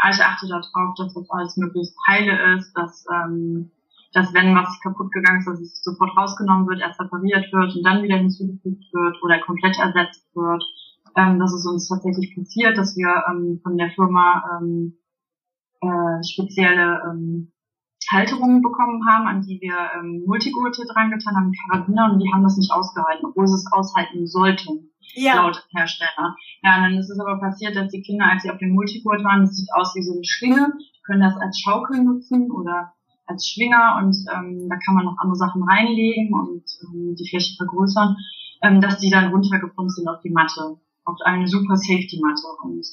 also 0.00 0.20
ich 0.20 0.26
achte 0.26 0.48
darauf, 0.48 0.94
dass 0.96 1.14
das 1.14 1.30
alles 1.30 1.56
möglichst 1.56 1.96
heile 2.06 2.56
ist, 2.56 2.72
dass 2.74 3.04
ähm, 3.12 3.70
dass 4.12 4.32
wenn 4.32 4.54
was 4.54 4.80
kaputt 4.80 5.12
gegangen 5.12 5.40
ist, 5.40 5.46
dass 5.48 5.60
es 5.60 5.82
sofort 5.82 6.16
rausgenommen 6.16 6.66
wird, 6.66 6.80
erst 6.80 7.00
repariert 7.00 7.52
wird 7.52 7.76
und 7.76 7.84
dann 7.84 8.02
wieder 8.02 8.16
hinzugefügt 8.16 8.84
wird 8.92 9.22
oder 9.22 9.38
komplett 9.40 9.78
ersetzt 9.78 10.26
wird. 10.34 10.62
Ähm, 11.16 11.38
das 11.38 11.52
ist 11.52 11.66
uns 11.66 11.88
tatsächlich 11.88 12.34
passiert, 12.34 12.76
dass 12.78 12.96
wir 12.96 13.24
ähm, 13.30 13.60
von 13.62 13.76
der 13.76 13.90
Firma 13.90 14.60
ähm, 14.60 14.94
äh, 15.80 16.22
spezielle 16.24 17.02
ähm, 17.04 17.52
Halterungen 18.10 18.62
bekommen 18.62 19.06
haben, 19.06 19.26
an 19.26 19.42
die 19.42 19.60
wir 19.60 19.76
ähm, 19.98 20.22
Multigurte 20.26 20.84
dran 20.86 21.10
getan 21.10 21.36
haben, 21.36 21.52
Karabiner, 21.52 22.12
und 22.12 22.20
die 22.20 22.32
haben 22.32 22.42
das 22.42 22.56
nicht 22.56 22.72
ausgehalten, 22.72 23.26
obwohl 23.26 23.46
sie 23.46 23.54
es 23.54 23.70
aushalten 23.70 24.26
sollten, 24.26 24.90
ja. 25.14 25.36
laut 25.42 25.66
Hersteller. 25.70 26.34
Ja, 26.62 26.80
dann 26.80 26.94
ist 26.94 27.10
es 27.10 27.20
aber 27.20 27.38
passiert, 27.38 27.76
dass 27.76 27.90
die 27.90 28.02
Kinder, 28.02 28.26
als 28.30 28.42
sie 28.42 28.50
auf 28.50 28.58
dem 28.58 28.70
Multigurt 28.70 29.22
waren, 29.24 29.42
das 29.42 29.56
sieht 29.56 29.68
aus 29.74 29.94
wie 29.94 30.02
so 30.02 30.12
eine 30.12 30.24
Schlinge, 30.24 30.72
können 31.04 31.20
das 31.20 31.36
als 31.36 31.60
Schaukel 31.60 32.02
nutzen 32.02 32.50
oder 32.50 32.94
als 33.28 33.48
Schwinger 33.48 34.00
und 34.02 34.16
ähm, 34.34 34.68
da 34.68 34.76
kann 34.84 34.94
man 34.94 35.04
noch 35.04 35.18
andere 35.18 35.36
Sachen 35.36 35.62
reinlegen 35.62 36.32
und 36.32 36.64
ähm, 36.82 37.14
die 37.14 37.28
Fläche 37.28 37.56
vergrößern, 37.56 38.16
ähm, 38.62 38.80
dass 38.80 38.98
die 38.98 39.10
dann 39.10 39.30
runtergepumpt 39.30 39.92
sind 39.92 40.08
auf 40.08 40.20
die 40.22 40.30
Matte, 40.30 40.78
auf 41.04 41.16
eine 41.24 41.46
super 41.46 41.76
Safety-Matte. 41.76 42.46
Und 42.62 42.84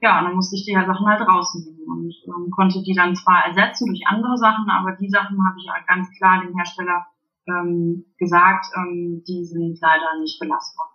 ja, 0.00 0.22
dann 0.22 0.34
musste 0.34 0.56
ich 0.56 0.64
die 0.64 0.72
Sachen 0.72 1.06
halt 1.06 1.20
rausnehmen 1.20 1.86
und 1.86 2.14
ähm, 2.26 2.50
konnte 2.50 2.82
die 2.82 2.94
dann 2.94 3.14
zwar 3.14 3.44
ersetzen 3.46 3.86
durch 3.86 4.02
andere 4.06 4.36
Sachen, 4.38 4.68
aber 4.68 4.92
die 4.92 5.08
Sachen 5.08 5.38
habe 5.46 5.56
ich 5.58 5.70
halt 5.70 5.86
ganz 5.86 6.08
klar 6.16 6.42
dem 6.42 6.56
Hersteller 6.56 7.06
ähm, 7.46 8.06
gesagt, 8.18 8.66
ähm, 8.76 9.22
die 9.26 9.44
sind 9.44 9.78
leider 9.80 10.18
nicht 10.20 10.40
belastbar. 10.40 10.90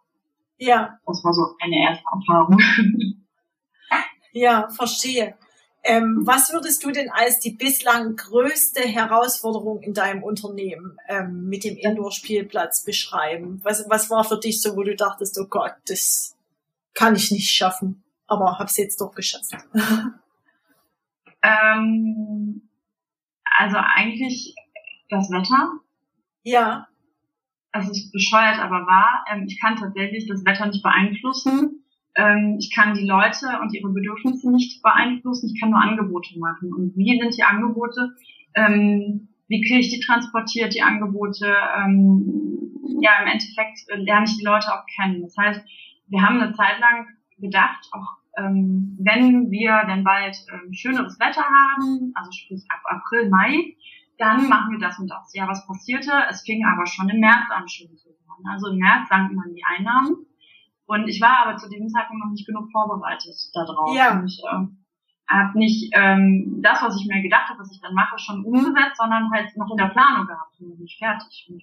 Ja. 0.58 0.98
Das 1.06 1.24
war 1.24 1.34
so 1.34 1.56
eine 1.62 1.77
erste 1.77 2.04
Erfahrung. 2.12 2.60
ja, 4.32 4.68
verstehe. 4.70 5.36
Ähm, 5.88 6.22
was 6.25 6.51
würdest 6.51 6.84
du 6.84 6.91
denn 6.91 7.10
als 7.10 7.39
die 7.39 7.51
bislang 7.51 8.15
größte 8.15 8.82
Herausforderung 8.82 9.82
in 9.82 9.94
deinem 9.94 10.22
Unternehmen 10.22 10.98
ähm, 11.08 11.48
mit 11.48 11.63
dem 11.63 11.77
Indoor-Spielplatz 11.77 12.84
beschreiben? 12.84 13.62
Was, 13.63 13.89
was 13.89 14.10
war 14.10 14.24
für 14.24 14.39
dich 14.39 14.62
so, 14.62 14.75
wo 14.75 14.84
du 14.84 14.96
dachtest, 14.96 15.39
oh 15.39 15.48
Gott, 15.50 15.74
das 15.88 16.36
kann 16.94 17.15
ich 17.15 17.32
nicht 17.32 17.51
schaffen? 17.51 18.03
aber 18.27 18.60
habe 18.60 18.65
es 18.65 18.77
jetzt 18.77 19.01
doch 19.01 19.13
geschafft. 19.15 19.51
ähm, 21.41 22.70
also 23.58 23.77
eigentlich 23.77 24.56
das 25.10 25.29
Wetter. 25.32 25.79
Ja. 26.44 26.88
Es 27.72 27.89
ist 27.89 28.12
bescheuert, 28.12 28.60
aber 28.60 28.86
wahr. 28.86 29.25
Ähm, 29.29 29.46
ich 29.48 29.60
kann 29.60 29.77
tatsächlich 29.77 30.27
das 30.27 30.46
Wetter 30.46 30.67
nicht 30.67 30.84
beeinflussen. 30.84 31.84
Ähm, 32.17 32.57
ich 32.59 32.74
kann 32.75 32.95
die 32.95 33.07
Leute 33.07 33.59
und 33.62 33.74
ihre 33.74 33.89
Bedürfnisse 33.89 34.51
nicht 34.51 34.81
beeinflussen. 34.81 35.51
Ich 35.53 35.62
kann 35.62 35.69
nur 35.69 35.81
Angebote 35.81 36.38
machen. 36.39 36.74
Und 36.74 36.97
wie 36.97 37.19
sind 37.19 37.38
die 37.38 37.43
Angebote? 37.43 38.12
Ähm, 38.55 39.29
wie 39.47 39.62
kriege 39.62 39.79
ich 39.79 39.89
die 39.89 40.01
transportiert, 40.01 40.74
die 40.74 40.81
Angebote? 40.81 41.53
Ähm, 41.77 42.71
ja, 43.00 43.21
im 43.21 43.27
Endeffekt 43.27 43.86
lerne 43.95 44.25
ich 44.25 44.38
die 44.38 44.43
Leute 44.43 44.74
auch 44.74 44.83
kennen. 44.95 45.21
Das 45.21 45.38
heißt, 45.38 45.62
wir 46.07 46.21
haben 46.21 46.41
eine 46.41 46.53
Zeit 46.53 46.79
lang 46.79 47.07
gedacht, 47.38 47.88
auch 47.91 48.17
wenn 48.39 49.50
wir 49.50 49.83
dann 49.88 50.03
bald 50.03 50.38
schöneres 50.71 51.19
Wetter 51.19 51.41
haben, 51.41 52.12
also 52.13 52.31
sprich 52.31 52.63
ab 52.69 52.81
April, 52.86 53.29
Mai, 53.29 53.75
dann 54.19 54.47
machen 54.47 54.74
wir 54.74 54.79
das 54.79 55.00
und 55.00 55.09
das. 55.09 55.33
Ja, 55.33 55.47
was 55.47 55.65
passierte? 55.65 56.12
Es 56.29 56.43
fing 56.43 56.63
aber 56.63 56.86
schon 56.86 57.09
im 57.09 57.19
März 57.19 57.50
an, 57.50 57.67
schön 57.67 57.95
zu 57.97 58.09
werden. 58.09 58.45
Also 58.51 58.67
im 58.67 58.77
März 58.77 59.09
sanken 59.09 59.38
dann 59.38 59.53
die 59.55 59.63
Einnahmen. 59.65 60.27
Und 60.88 61.08
ich 61.08 61.22
war 61.22 61.46
aber 61.46 61.58
zu 61.58 61.70
diesem 61.70 61.89
Zeitpunkt 61.89 62.24
noch 62.24 62.32
nicht 62.32 62.48
genug 62.48 62.72
vorbereitet 62.72 63.36
darauf. 63.53 63.96
Ja. 63.96 64.17
Und 64.17 64.25
ich 64.25 64.41
äh, 64.44 64.65
habe 65.29 65.58
nicht 65.58 65.91
ähm, 65.94 66.60
das, 66.63 66.82
was 66.82 67.00
ich 67.00 67.08
mir 67.08 67.22
gedacht 67.22 67.50
habe, 67.50 67.60
was 67.60 67.72
ich 67.72 67.82
dann 67.82 67.94
mache, 67.94 68.17
schon 68.17 68.44
umgesetzt, 68.44 68.98
sondern 68.98 69.29
halt 69.32 69.56
noch 69.58 69.70
in 69.70 69.77
der 69.77 69.91
Planung 69.91 70.25
gehabt 70.25 70.56
und 70.60 70.70
noch 70.70 70.79
nicht 70.79 70.98
fertig. 70.98 71.48
Und 71.51 71.62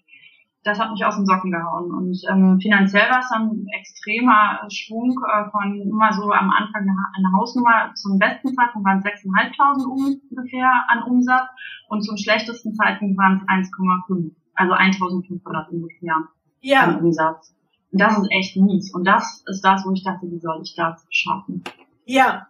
das 0.63 0.79
hat 0.79 0.91
mich 0.91 1.05
aus 1.05 1.17
den 1.17 1.25
Socken 1.25 1.51
gehauen. 1.51 1.91
Und 1.91 2.21
ähm, 2.31 2.59
finanziell 2.61 3.09
war 3.11 3.21
es 3.21 3.31
dann 3.31 3.49
ein 3.49 3.67
extremer 3.79 4.61
Schwung 4.69 5.17
äh, 5.25 5.51
von 5.51 5.81
immer 5.81 6.13
so 6.13 6.31
am 6.31 6.51
Anfang 6.51 6.87
eine 7.17 7.33
Hausnummer 7.33 7.93
zum 7.95 8.19
besten 8.19 8.55
Zeitpunkt 8.55 8.87
waren 8.87 8.99
es 8.99 9.25
6.500 9.25 9.85
ungefähr 9.85 10.71
an 10.89 11.03
Umsatz 11.05 11.49
und 11.89 12.03
zum 12.03 12.17
schlechtesten 12.17 12.75
Zeitpunkt 12.75 13.17
waren 13.19 13.43
es 13.43 13.71
1,5, 13.73 14.33
also 14.55 14.75
1.500 14.75 15.69
ungefähr 15.69 16.17
ja. 16.61 16.81
an 16.85 16.97
Umsatz. 16.97 17.55
Und 17.95 18.01
das 18.01 18.19
ist 18.19 18.29
echt 18.33 18.57
mies. 18.57 18.93
Und 18.93 19.05
das 19.05 19.43
ist 19.47 19.61
das, 19.63 19.85
wo 19.87 19.93
ich 19.93 20.03
dachte, 20.03 20.27
wie 20.29 20.41
soll 20.41 20.61
ich 20.63 20.75
das 20.75 21.07
schaffen? 21.11 21.63
Ja, 22.05 22.49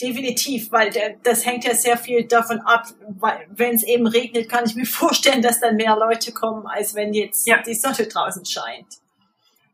Definitiv, 0.00 0.72
weil 0.72 0.90
das 1.22 1.46
hängt 1.46 1.64
ja 1.64 1.72
sehr 1.72 1.96
viel 1.96 2.26
davon 2.26 2.60
ab, 2.62 2.84
weil 3.20 3.46
wenn 3.50 3.76
es 3.76 3.84
eben 3.84 4.08
regnet, 4.08 4.48
kann 4.48 4.64
ich 4.64 4.74
mir 4.74 4.86
vorstellen, 5.00 5.40
dass 5.40 5.60
dann 5.60 5.76
mehr 5.76 5.96
Leute 5.96 6.32
kommen, 6.32 6.66
als 6.66 6.96
wenn 6.96 7.14
jetzt 7.14 7.46
ja. 7.46 7.62
die 7.62 7.74
Sonne 7.74 8.08
draußen 8.08 8.44
scheint. 8.44 8.98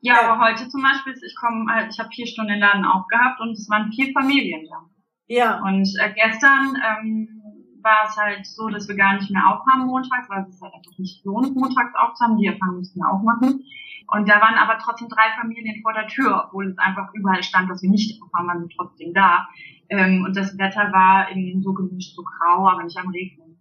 Ja, 0.02 0.14
ja, 0.14 0.32
aber 0.32 0.44
heute 0.46 0.68
zum 0.68 0.82
Beispiel, 0.82 1.14
ich 1.24 1.34
komme, 1.36 1.72
halt, 1.72 1.92
ich 1.92 1.98
habe 1.98 2.10
vier 2.14 2.26
Stunden 2.26 2.52
den 2.52 2.60
Laden 2.60 2.84
aufgehabt 2.84 3.40
und 3.40 3.52
es 3.52 3.68
waren 3.70 3.90
vier 3.92 4.12
Familien 4.12 4.66
da. 4.68 4.82
Ja. 5.26 5.62
Und 5.62 5.88
äh, 5.98 6.12
gestern 6.12 6.76
ähm, 6.86 7.39
war 7.82 8.06
es 8.08 8.16
halt 8.16 8.46
so, 8.46 8.68
dass 8.68 8.88
wir 8.88 8.96
gar 8.96 9.14
nicht 9.14 9.30
mehr 9.30 9.46
aufhaben 9.48 9.86
montags, 9.86 10.28
weil 10.28 10.46
es 10.48 10.60
halt 10.60 10.74
einfach 10.74 10.98
nicht 10.98 11.24
lohnt, 11.24 11.54
montags 11.56 11.94
aufzuhaben. 11.94 12.38
Die 12.38 12.46
Erfahrung 12.46 12.78
müssen 12.78 13.00
wir 13.00 13.10
auch 13.10 13.22
machen. 13.22 13.64
Und 14.12 14.28
da 14.28 14.40
waren 14.40 14.54
aber 14.54 14.78
trotzdem 14.78 15.08
drei 15.08 15.30
Familien 15.40 15.80
vor 15.82 15.92
der 15.92 16.08
Tür, 16.08 16.46
obwohl 16.46 16.68
es 16.68 16.78
einfach 16.78 17.12
überall 17.14 17.42
stand, 17.42 17.70
dass 17.70 17.82
wir 17.82 17.90
nicht 17.90 18.20
aufhaben, 18.20 18.48
waren 18.48 18.62
wir 18.62 18.76
trotzdem 18.76 19.14
da. 19.14 19.48
Ähm, 19.88 20.24
und 20.24 20.36
das 20.36 20.58
Wetter 20.58 20.92
war 20.92 21.30
eben 21.30 21.62
so 21.62 21.72
gemischt, 21.72 22.14
so 22.16 22.22
grau, 22.22 22.68
aber 22.68 22.82
nicht 22.82 22.98
am 22.98 23.10
Regnen. 23.10 23.56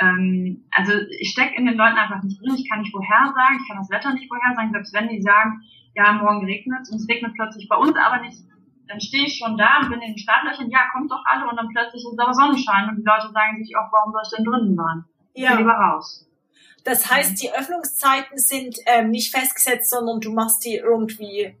Ähm, 0.00 0.64
also 0.72 0.92
ich 1.20 1.30
stecke 1.30 1.56
in 1.56 1.66
den 1.66 1.76
Leuten 1.76 1.96
einfach 1.96 2.22
nicht 2.22 2.40
drin. 2.40 2.54
Ich 2.56 2.68
kann 2.68 2.80
nicht 2.80 2.92
vorhersagen, 2.92 3.58
ich 3.60 3.68
kann 3.68 3.78
das 3.78 3.90
Wetter 3.90 4.12
nicht 4.12 4.28
vorhersagen, 4.28 4.72
selbst 4.72 4.94
wenn 4.94 5.08
die 5.08 5.22
sagen, 5.22 5.62
ja, 5.94 6.12
morgen 6.12 6.44
regnet 6.44 6.82
es 6.82 6.90
und 6.90 6.98
es 6.98 7.08
regnet 7.08 7.34
plötzlich 7.34 7.68
bei 7.68 7.76
uns 7.76 7.96
aber 7.96 8.20
nicht, 8.20 8.38
dann 8.86 9.00
stehe 9.00 9.24
ich 9.24 9.38
schon 9.38 9.56
da 9.56 9.80
und 9.80 9.90
bin 9.90 10.00
in 10.00 10.12
den 10.12 10.18
Startlöchern, 10.18 10.70
ja, 10.70 10.80
kommt 10.92 11.10
doch 11.10 11.22
alle 11.24 11.48
und 11.48 11.56
dann 11.56 11.68
plötzlich 11.68 12.04
ist 12.04 12.18
aber 12.18 12.34
Sonnenschein 12.34 12.88
und 12.88 12.96
die 12.96 13.04
Leute 13.04 13.32
sagen 13.32 13.64
sich 13.64 13.76
auch, 13.76 13.90
warum 13.92 14.12
soll 14.12 14.22
ich 14.24 14.36
denn 14.36 14.44
drinnen 14.44 14.76
sein? 14.76 15.04
Ja. 15.34 15.52
Ich 15.52 15.58
lieber 15.58 15.72
raus. 15.72 16.28
Das 16.84 17.10
heißt, 17.10 17.42
die 17.42 17.50
Öffnungszeiten 17.50 18.36
sind 18.36 18.76
ähm, 18.86 19.10
nicht 19.10 19.34
festgesetzt, 19.34 19.90
sondern 19.90 20.20
du 20.20 20.32
machst 20.32 20.64
die 20.64 20.76
irgendwie 20.76 21.56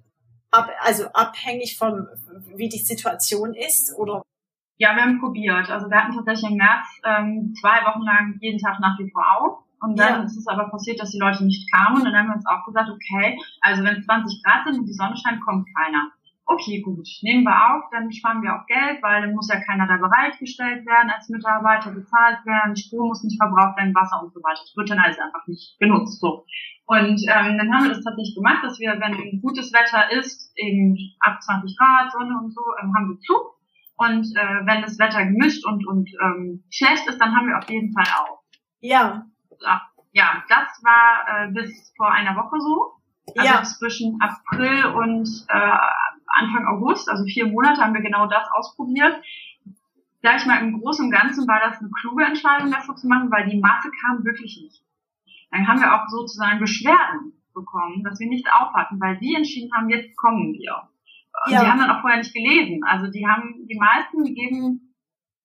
ab, 0.50 0.68
also 0.80 1.06
abhängig 1.08 1.78
von 1.78 2.06
wie 2.54 2.68
die 2.68 2.78
Situation 2.78 3.54
ist, 3.54 3.96
oder? 3.96 4.22
Ja, 4.76 4.94
wir 4.94 5.02
haben 5.02 5.20
probiert. 5.20 5.70
Also 5.70 5.88
wir 5.88 5.96
hatten 5.96 6.14
tatsächlich 6.14 6.50
im 6.50 6.58
März 6.58 6.86
ähm, 7.04 7.54
zwei 7.58 7.84
Wochen 7.86 8.02
lang 8.02 8.36
jeden 8.40 8.58
Tag 8.58 8.80
nach 8.80 8.98
wie 8.98 9.10
vor 9.10 9.24
auf. 9.38 9.58
Und 9.80 9.98
dann 9.98 10.20
ja. 10.20 10.22
ist 10.24 10.36
es 10.36 10.46
aber 10.46 10.68
passiert, 10.68 11.00
dass 11.00 11.10
die 11.10 11.18
Leute 11.18 11.44
nicht 11.44 11.70
kamen. 11.72 11.98
Und 11.98 12.04
dann 12.04 12.16
haben 12.16 12.28
wir 12.28 12.34
uns 12.34 12.46
auch 12.46 12.64
gesagt, 12.66 12.90
okay, 12.90 13.38
also 13.60 13.82
wenn 13.82 13.96
es 13.96 14.06
20 14.06 14.42
Grad 14.42 14.64
sind 14.64 14.80
und 14.80 14.86
die 14.86 14.92
Sonne 14.92 15.16
scheint, 15.16 15.44
kommt 15.44 15.68
keiner 15.76 16.10
okay, 16.46 16.82
gut, 16.82 17.06
nehmen 17.22 17.44
wir 17.44 17.56
auf, 17.56 17.84
dann 17.90 18.12
sparen 18.12 18.42
wir 18.42 18.54
auch 18.54 18.66
Geld, 18.66 19.02
weil 19.02 19.22
dann 19.22 19.34
muss 19.34 19.48
ja 19.48 19.60
keiner 19.60 19.86
da 19.86 19.96
bereitgestellt 19.96 20.84
werden 20.86 21.10
als 21.10 21.28
Mitarbeiter, 21.28 21.90
bezahlt 21.90 22.44
werden, 22.44 22.76
Strom 22.76 23.08
muss 23.08 23.24
nicht 23.24 23.40
verbraucht 23.40 23.76
werden, 23.78 23.94
Wasser 23.94 24.22
und 24.22 24.32
so 24.32 24.40
weiter. 24.40 24.60
Das 24.60 24.76
wird 24.76 24.90
dann 24.90 24.98
alles 24.98 25.18
einfach 25.18 25.46
nicht 25.46 25.78
genutzt. 25.78 26.20
So. 26.20 26.44
Und 26.86 27.20
ähm, 27.28 27.56
dann 27.56 27.72
haben 27.72 27.84
wir 27.84 27.94
das 27.94 28.04
tatsächlich 28.04 28.34
gemacht, 28.34 28.62
dass 28.62 28.78
wir, 28.78 29.00
wenn 29.00 29.40
gutes 29.40 29.72
Wetter 29.72 30.12
ist, 30.12 30.52
eben 30.56 30.96
ab 31.20 31.42
20 31.42 31.76
Grad, 31.78 32.12
Sonne 32.12 32.38
und 32.42 32.52
so, 32.52 32.62
ähm, 32.82 32.94
haben 32.94 33.08
wir 33.08 33.20
zu. 33.20 33.34
Und 33.96 34.26
äh, 34.36 34.66
wenn 34.66 34.82
das 34.82 34.98
Wetter 34.98 35.24
gemischt 35.24 35.64
und, 35.64 35.86
und 35.86 36.10
ähm, 36.20 36.64
schlecht 36.70 37.06
ist, 37.08 37.18
dann 37.18 37.34
haben 37.34 37.46
wir 37.46 37.58
auf 37.58 37.70
jeden 37.70 37.92
Fall 37.92 38.06
auf. 38.20 38.40
Ja. 38.80 39.26
Ja, 40.12 40.44
das 40.48 40.82
war 40.82 41.46
äh, 41.46 41.52
bis 41.52 41.92
vor 41.96 42.10
einer 42.10 42.36
Woche 42.36 42.60
so. 42.60 42.92
Also 43.36 43.48
ja. 43.48 43.62
zwischen 43.62 44.20
April 44.20 44.84
und 44.94 45.28
äh, 45.48 45.78
Anfang 46.34 46.66
August, 46.66 47.08
also 47.08 47.24
vier 47.24 47.46
Monate, 47.46 47.80
haben 47.80 47.94
wir 47.94 48.02
genau 48.02 48.26
das 48.26 48.46
ausprobiert. 48.52 49.22
Sag 50.22 50.38
ich 50.38 50.46
mal, 50.46 50.62
im 50.62 50.80
Großen 50.80 51.04
und 51.04 51.10
Ganzen 51.10 51.46
war 51.46 51.60
das 51.60 51.78
eine 51.78 51.90
kluge 52.00 52.24
Entscheidung, 52.24 52.70
das 52.70 52.86
so 52.86 52.94
zu 52.94 53.06
machen, 53.06 53.30
weil 53.30 53.48
die 53.48 53.60
Masse 53.60 53.90
kam 54.02 54.24
wirklich 54.24 54.58
nicht. 54.62 54.82
Dann 55.50 55.68
haben 55.68 55.80
wir 55.80 55.94
auch 55.94 56.08
sozusagen 56.08 56.58
Beschwerden 56.58 57.32
bekommen, 57.52 58.02
dass 58.02 58.18
wir 58.18 58.28
nicht 58.28 58.46
aufhatten, 58.52 59.00
weil 59.00 59.18
die 59.18 59.34
entschieden 59.34 59.72
haben, 59.72 59.88
jetzt 59.88 60.16
kommen 60.16 60.52
wir. 60.52 60.88
Und 61.44 61.52
ja. 61.52 61.60
die 61.60 61.70
haben 61.70 61.78
dann 61.78 61.90
auch 61.90 62.00
vorher 62.00 62.18
nicht 62.18 62.34
gelesen. 62.34 62.82
Also 62.84 63.10
die 63.10 63.26
haben, 63.26 63.66
die 63.68 63.78
meisten 63.78 64.24
die 64.24 64.34
geben, 64.34 64.94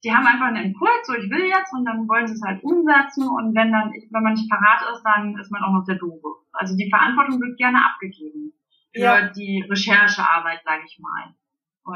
die 0.03 0.13
haben 0.13 0.25
einfach 0.25 0.47
einen 0.47 0.71
Impuls, 0.71 1.05
so 1.05 1.13
ich 1.13 1.29
will 1.29 1.45
jetzt, 1.45 1.73
und 1.73 1.85
dann 1.85 2.07
wollen 2.07 2.25
sie 2.25 2.33
es 2.33 2.41
halt 2.41 2.63
umsetzen. 2.63 3.27
Und 3.27 3.53
wenn 3.53 3.71
dann, 3.71 3.91
wenn 3.91 4.23
man 4.23 4.33
nicht 4.33 4.49
parat 4.49 4.81
ist, 4.93 5.03
dann 5.03 5.37
ist 5.37 5.51
man 5.51 5.61
auch 5.61 5.73
noch 5.73 5.85
der 5.85 5.95
Doofe. 5.95 6.27
Also 6.53 6.75
die 6.75 6.89
Verantwortung 6.89 7.41
wird 7.41 7.57
gerne 7.57 7.85
abgegeben 7.85 8.53
für 8.93 9.01
ja. 9.01 9.29
die 9.29 9.65
Recherchearbeit, 9.69 10.61
sage 10.63 10.83
ich 10.85 10.99
mal. 10.99 11.35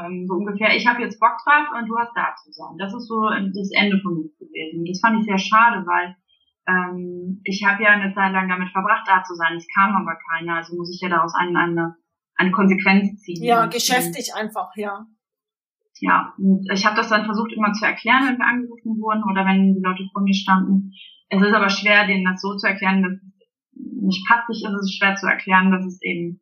Ähm, 0.00 0.26
so 0.26 0.34
ungefähr, 0.34 0.76
ich 0.76 0.86
habe 0.86 1.02
jetzt 1.02 1.20
Bock 1.20 1.36
drauf 1.44 1.68
und 1.78 1.88
du 1.88 1.96
hast 1.98 2.12
da 2.14 2.34
zu 2.42 2.50
sein. 2.52 2.76
Das 2.78 2.94
ist 2.94 3.06
so 3.06 3.28
das 3.28 3.70
Ende 3.72 4.00
von 4.00 4.14
mir 4.14 4.30
gewesen. 4.38 4.84
Das 4.86 5.00
fand 5.00 5.20
ich 5.20 5.26
sehr 5.26 5.38
schade, 5.38 5.86
weil 5.86 6.16
ähm, 6.66 7.40
ich 7.44 7.64
habe 7.64 7.82
ja 7.82 7.90
eine 7.90 8.14
Zeit 8.14 8.32
lang 8.32 8.48
damit 8.48 8.70
verbracht, 8.70 9.06
da 9.06 9.22
zu 9.22 9.34
sein. 9.34 9.56
Es 9.56 9.66
kam 9.74 9.94
aber 9.94 10.16
keiner, 10.30 10.56
also 10.56 10.76
muss 10.76 10.92
ich 10.94 11.00
ja 11.00 11.08
daraus 11.08 11.34
eine, 11.34 11.58
eine, 11.58 11.96
eine 12.36 12.50
Konsequenz 12.50 13.20
ziehen. 13.20 13.42
Ja, 13.42 13.66
geschäftig 13.66 14.34
einfach, 14.34 14.70
ja. 14.76 15.06
Ja, 16.00 16.34
und 16.38 16.66
ich 16.72 16.84
habe 16.84 16.96
das 16.96 17.08
dann 17.08 17.24
versucht 17.24 17.52
immer 17.52 17.72
zu 17.72 17.84
erklären, 17.84 18.26
wenn 18.26 18.38
wir 18.38 18.46
angerufen 18.46 19.00
wurden 19.00 19.22
oder 19.30 19.46
wenn 19.46 19.74
die 19.74 19.80
Leute 19.80 20.08
vor 20.12 20.22
mir 20.22 20.34
standen. 20.34 20.92
Es 21.28 21.40
ist 21.40 21.54
aber 21.54 21.68
schwer, 21.68 22.06
denen 22.06 22.24
das 22.24 22.40
so 22.40 22.56
zu 22.56 22.66
erklären, 22.66 23.02
dass 23.02 23.12
es 23.12 24.02
nicht 24.02 24.26
patzig 24.26 24.64
ist. 24.64 24.72
Es 24.72 24.80
ist 24.86 24.98
schwer 24.98 25.14
zu 25.14 25.26
erklären, 25.26 25.70
dass 25.70 25.84
es 25.86 26.02
eben 26.02 26.40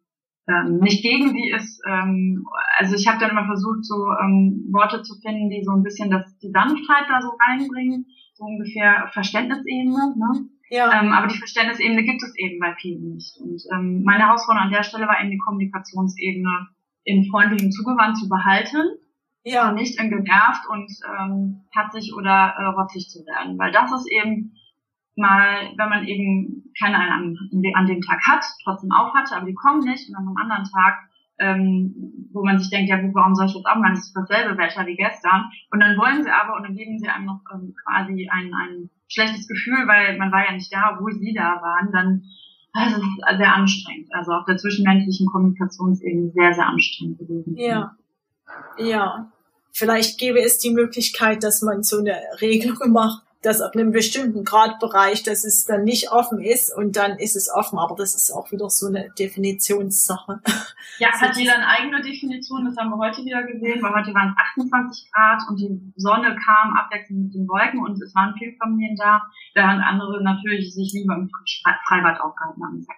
ähm, 0.48 0.78
nicht 0.78 1.02
gegen 1.02 1.30
sie 1.30 1.50
ist. 1.50 1.80
Ähm, 1.86 2.44
also 2.78 2.96
ich 2.96 3.06
habe 3.06 3.18
dann 3.20 3.30
immer 3.30 3.46
versucht, 3.46 3.84
so 3.84 3.94
ähm, 4.22 4.66
Worte 4.70 5.02
zu 5.02 5.14
finden, 5.20 5.50
die 5.50 5.62
so 5.62 5.72
ein 5.72 5.82
bisschen 5.82 6.10
das, 6.10 6.36
die 6.38 6.50
Sanftheit 6.50 7.06
da 7.08 7.20
so 7.20 7.30
reinbringen, 7.46 8.06
so 8.34 8.44
ungefähr 8.44 9.08
Verständnisebene. 9.12 10.14
Ne? 10.16 10.48
Ja. 10.70 11.00
Ähm, 11.00 11.12
aber 11.12 11.28
die 11.28 11.38
Verständnisebene 11.38 12.02
gibt 12.02 12.22
es 12.22 12.36
eben 12.36 12.58
bei 12.58 12.74
vielen 12.74 13.14
nicht. 13.14 13.36
Und 13.40 13.62
ähm, 13.72 14.02
meine 14.04 14.26
Herausforderung 14.26 14.66
an 14.66 14.72
der 14.72 14.82
Stelle 14.82 15.06
war 15.06 15.20
eben 15.20 15.30
die 15.30 15.38
Kommunikationsebene 15.38 16.68
in 17.04 17.30
freundlichem 17.30 17.70
Zugewand 17.70 18.16
zu 18.16 18.28
behalten. 18.28 18.98
Ja. 19.44 19.68
Und 19.68 19.74
nicht 19.74 20.00
in 20.00 20.10
genervt 20.10 20.62
und 20.68 20.90
ähm, 21.18 21.64
patzig 21.72 22.14
oder 22.16 22.54
äh, 22.58 22.64
rotzig 22.66 23.08
zu 23.08 23.20
werden. 23.26 23.58
Weil 23.58 23.72
das 23.72 23.92
ist 23.92 24.10
eben 24.10 24.52
mal, 25.16 25.72
wenn 25.76 25.88
man 25.88 26.06
eben 26.06 26.61
keine 26.78 26.96
an, 26.98 27.36
an 27.74 27.86
dem 27.86 28.00
Tag 28.00 28.20
hat, 28.26 28.44
trotzdem 28.64 28.92
auf 28.92 29.12
hatte, 29.14 29.36
aber 29.36 29.46
die 29.46 29.54
kommen 29.54 29.80
nicht 29.80 30.08
und 30.08 30.14
dann 30.14 30.28
am 30.28 30.36
anderen 30.36 30.64
Tag 30.64 31.08
ähm, 31.42 32.28
wo 32.32 32.44
man 32.44 32.58
sich 32.58 32.70
denkt, 32.70 32.88
ja 32.88 33.00
gut, 33.00 33.14
warum 33.14 33.34
soll 33.34 33.46
ich 33.46 33.54
jetzt 33.54 33.66
auch 33.66 33.76
mal, 33.76 33.90
das 33.90 34.06
ist 34.06 34.14
dasselbe 34.14 34.56
Wetter 34.56 34.86
wie 34.86 34.96
gestern. 34.96 35.50
Und 35.70 35.80
dann 35.80 35.96
wollen 35.98 36.22
sie 36.22 36.30
aber 36.30 36.56
und 36.56 36.62
dann 36.64 36.76
geben 36.76 36.98
sie 36.98 37.08
einem 37.08 37.26
noch 37.26 37.40
ähm, 37.52 37.74
quasi 37.84 38.28
ein, 38.30 38.54
ein 38.54 38.90
schlechtes 39.08 39.48
Gefühl, 39.48 39.86
weil 39.86 40.16
man 40.18 40.30
war 40.30 40.44
ja 40.46 40.52
nicht 40.52 40.72
da, 40.72 40.98
wo 41.00 41.10
sie 41.10 41.34
da 41.34 41.60
waren, 41.60 41.90
dann 41.92 42.24
das 42.74 42.96
ist 42.96 43.04
sehr 43.36 43.54
anstrengend. 43.54 44.08
Also 44.14 44.32
auf 44.32 44.46
der 44.46 44.56
zwischenmenschlichen 44.56 45.26
Kommunikationsebene 45.26 46.30
sehr, 46.30 46.54
sehr 46.54 46.66
anstrengend 46.66 47.18
gewesen. 47.18 47.54
Ja. 47.56 47.96
Ja. 48.78 49.30
Vielleicht 49.72 50.18
gäbe 50.18 50.40
es 50.40 50.58
die 50.58 50.70
Möglichkeit, 50.70 51.42
dass 51.42 51.60
man 51.60 51.82
so 51.82 51.98
eine 51.98 52.16
Regelung 52.40 52.92
macht, 52.92 53.24
dass 53.42 53.60
ab 53.60 53.72
einem 53.74 53.90
bestimmten 53.90 54.44
Gradbereich, 54.44 55.22
dass 55.24 55.44
es 55.44 55.64
dann 55.64 55.84
nicht 55.84 56.12
offen 56.12 56.40
ist 56.40 56.74
und 56.74 56.96
dann 56.96 57.18
ist 57.18 57.36
es 57.36 57.50
offen, 57.52 57.78
aber 57.78 57.96
das 57.96 58.14
ist 58.14 58.30
auch 58.30 58.50
wieder 58.52 58.70
so 58.70 58.86
eine 58.86 59.10
Definitionssache. 59.18 60.40
Ja, 60.98 61.08
es 61.12 61.20
hat 61.20 61.36
jeder 61.36 61.54
eine 61.54 61.66
eigene 61.66 62.02
Definition, 62.02 62.64
das 62.64 62.76
haben 62.76 62.90
wir 62.90 62.98
heute 62.98 63.24
wieder 63.24 63.42
gesehen, 63.42 63.82
weil 63.82 63.94
heute 63.94 64.14
waren 64.14 64.28
es 64.28 64.60
28 64.60 65.10
Grad 65.10 65.40
und 65.48 65.58
die 65.58 65.92
Sonne 65.96 66.36
kam 66.36 66.76
abwechselnd 66.76 67.24
mit 67.24 67.34
den 67.34 67.48
Wolken 67.48 67.80
und 67.80 68.00
es 68.00 68.14
waren 68.14 68.34
viele 68.38 68.52
Familien 68.56 68.94
da, 68.96 69.22
während 69.54 69.82
andere 69.82 70.22
natürlich 70.22 70.74
sich 70.74 70.92
lieber 70.92 71.14
im 71.14 71.30
Freibad 71.88 72.20
aufgehalten 72.20 72.62
haben, 72.62 72.86
ja. 72.86 72.94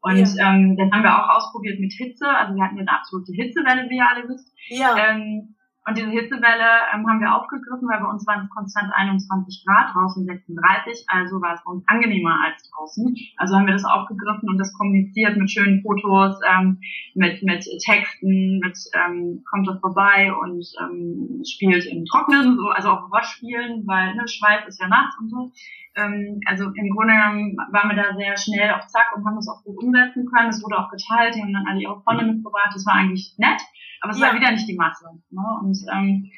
Und 0.00 0.36
ja. 0.36 0.54
ähm, 0.54 0.76
dann 0.76 0.92
haben 0.92 1.02
wir 1.02 1.14
auch 1.18 1.36
ausprobiert 1.36 1.80
mit 1.80 1.92
Hitze, 1.92 2.28
also 2.28 2.54
wir 2.54 2.64
hatten 2.64 2.78
eine 2.78 2.90
absolute 2.90 3.32
Hitzewelle, 3.32 3.88
wie 3.90 3.96
ihr 3.96 4.08
alle 4.08 4.28
wisst. 4.28 4.52
Ja. 4.68 4.96
Ähm, 4.96 5.54
und 5.88 5.96
diese 5.96 6.10
Hitzewelle 6.10 6.68
ähm, 6.92 7.08
haben 7.08 7.20
wir 7.20 7.34
aufgegriffen, 7.34 7.88
weil 7.88 8.00
bei 8.00 8.10
uns 8.10 8.26
waren 8.26 8.44
es 8.44 8.50
konstant 8.50 8.92
21 8.94 9.64
Grad, 9.64 9.94
draußen 9.94 10.24
36, 10.26 11.06
also 11.08 11.40
war 11.40 11.54
es 11.54 11.62
uns 11.64 11.82
angenehmer 11.86 12.36
als 12.44 12.62
draußen. 12.70 13.16
Also 13.36 13.56
haben 13.56 13.66
wir 13.66 13.72
das 13.72 13.84
aufgegriffen 13.84 14.48
und 14.48 14.58
das 14.58 14.72
kommuniziert 14.74 15.36
mit 15.36 15.50
schönen 15.50 15.82
Fotos, 15.82 16.38
ähm, 16.46 16.78
mit, 17.14 17.42
mit 17.42 17.64
Texten, 17.84 18.58
mit 18.58 18.76
ähm, 18.92 19.42
kommt 19.48 19.66
das 19.66 19.80
vorbei 19.80 20.30
und 20.32 20.66
ähm, 20.82 21.42
spielt 21.48 21.86
im 21.86 22.04
Trocknen, 22.04 22.56
so, 22.56 22.68
also 22.68 22.90
auch 22.90 23.10
Waschspielen, 23.10 23.86
weil 23.86 24.14
ne, 24.14 24.28
Schweiß 24.28 24.68
ist 24.68 24.80
ja 24.80 24.88
nass 24.88 25.16
und 25.18 25.30
so. 25.30 25.52
Ähm, 25.96 26.40
also 26.46 26.70
im 26.74 26.90
Grunde 26.90 27.14
waren 27.14 27.88
wir 27.88 27.96
da 27.96 28.14
sehr 28.14 28.36
schnell 28.36 28.72
auf 28.72 28.86
Zack 28.88 29.16
und 29.16 29.24
haben 29.24 29.36
das 29.36 29.48
auch 29.48 29.64
gut 29.64 29.82
umsetzen 29.82 30.26
können. 30.26 30.50
Es 30.50 30.62
wurde 30.62 30.78
auch 30.78 30.90
geteilt, 30.90 31.34
die 31.34 31.40
haben 31.40 31.52
dann 31.52 31.66
alle 31.66 31.80
ihre 31.80 32.00
Freunde 32.02 32.26
mitgebracht, 32.26 32.70
das 32.74 32.86
war 32.86 32.94
eigentlich 32.94 33.34
nett. 33.38 33.60
Aber 34.00 34.12
es 34.12 34.20
ja. 34.20 34.28
war 34.28 34.34
wieder 34.34 34.50
nicht 34.52 34.68
die 34.68 34.76
Masse. 34.76 35.06
Ne? 35.30 35.42
Und 35.62 35.78
ähm, 35.92 36.30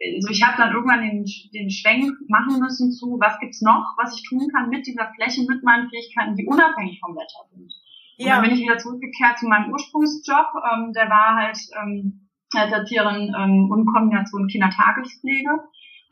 also 0.00 0.28
ich 0.30 0.42
habe 0.42 0.56
dann 0.56 0.72
irgendwann 0.72 1.02
den, 1.02 1.24
den 1.52 1.70
Schwenk 1.70 2.12
machen 2.28 2.58
müssen 2.58 2.90
zu, 2.92 3.18
was 3.20 3.38
gibt's 3.38 3.60
noch, 3.60 3.94
was 3.98 4.16
ich 4.16 4.26
tun 4.28 4.48
kann 4.52 4.70
mit 4.70 4.86
dieser 4.86 5.12
Fläche, 5.14 5.44
mit 5.46 5.62
meinen 5.62 5.90
Fähigkeiten, 5.90 6.36
die 6.36 6.46
unabhängig 6.46 6.98
vom 7.00 7.14
Wetter 7.14 7.44
sind. 7.52 7.70
Und 8.18 8.26
ja. 8.26 8.36
dann 8.36 8.44
bin 8.44 8.52
ich 8.52 8.60
wieder 8.60 8.78
zurückgekehrt 8.78 9.38
zu 9.38 9.46
meinem 9.46 9.72
Ursprungsjob. 9.72 10.48
Ähm, 10.72 10.92
der 10.92 11.08
war 11.08 11.36
halt 11.36 11.58
ähm, 11.82 12.28
als 12.54 12.72
Erzieherin 12.72 13.34
ähm, 13.36 13.70
und 13.70 13.86
Kombination 13.86 14.48
Kindertagespflege. 14.48 15.50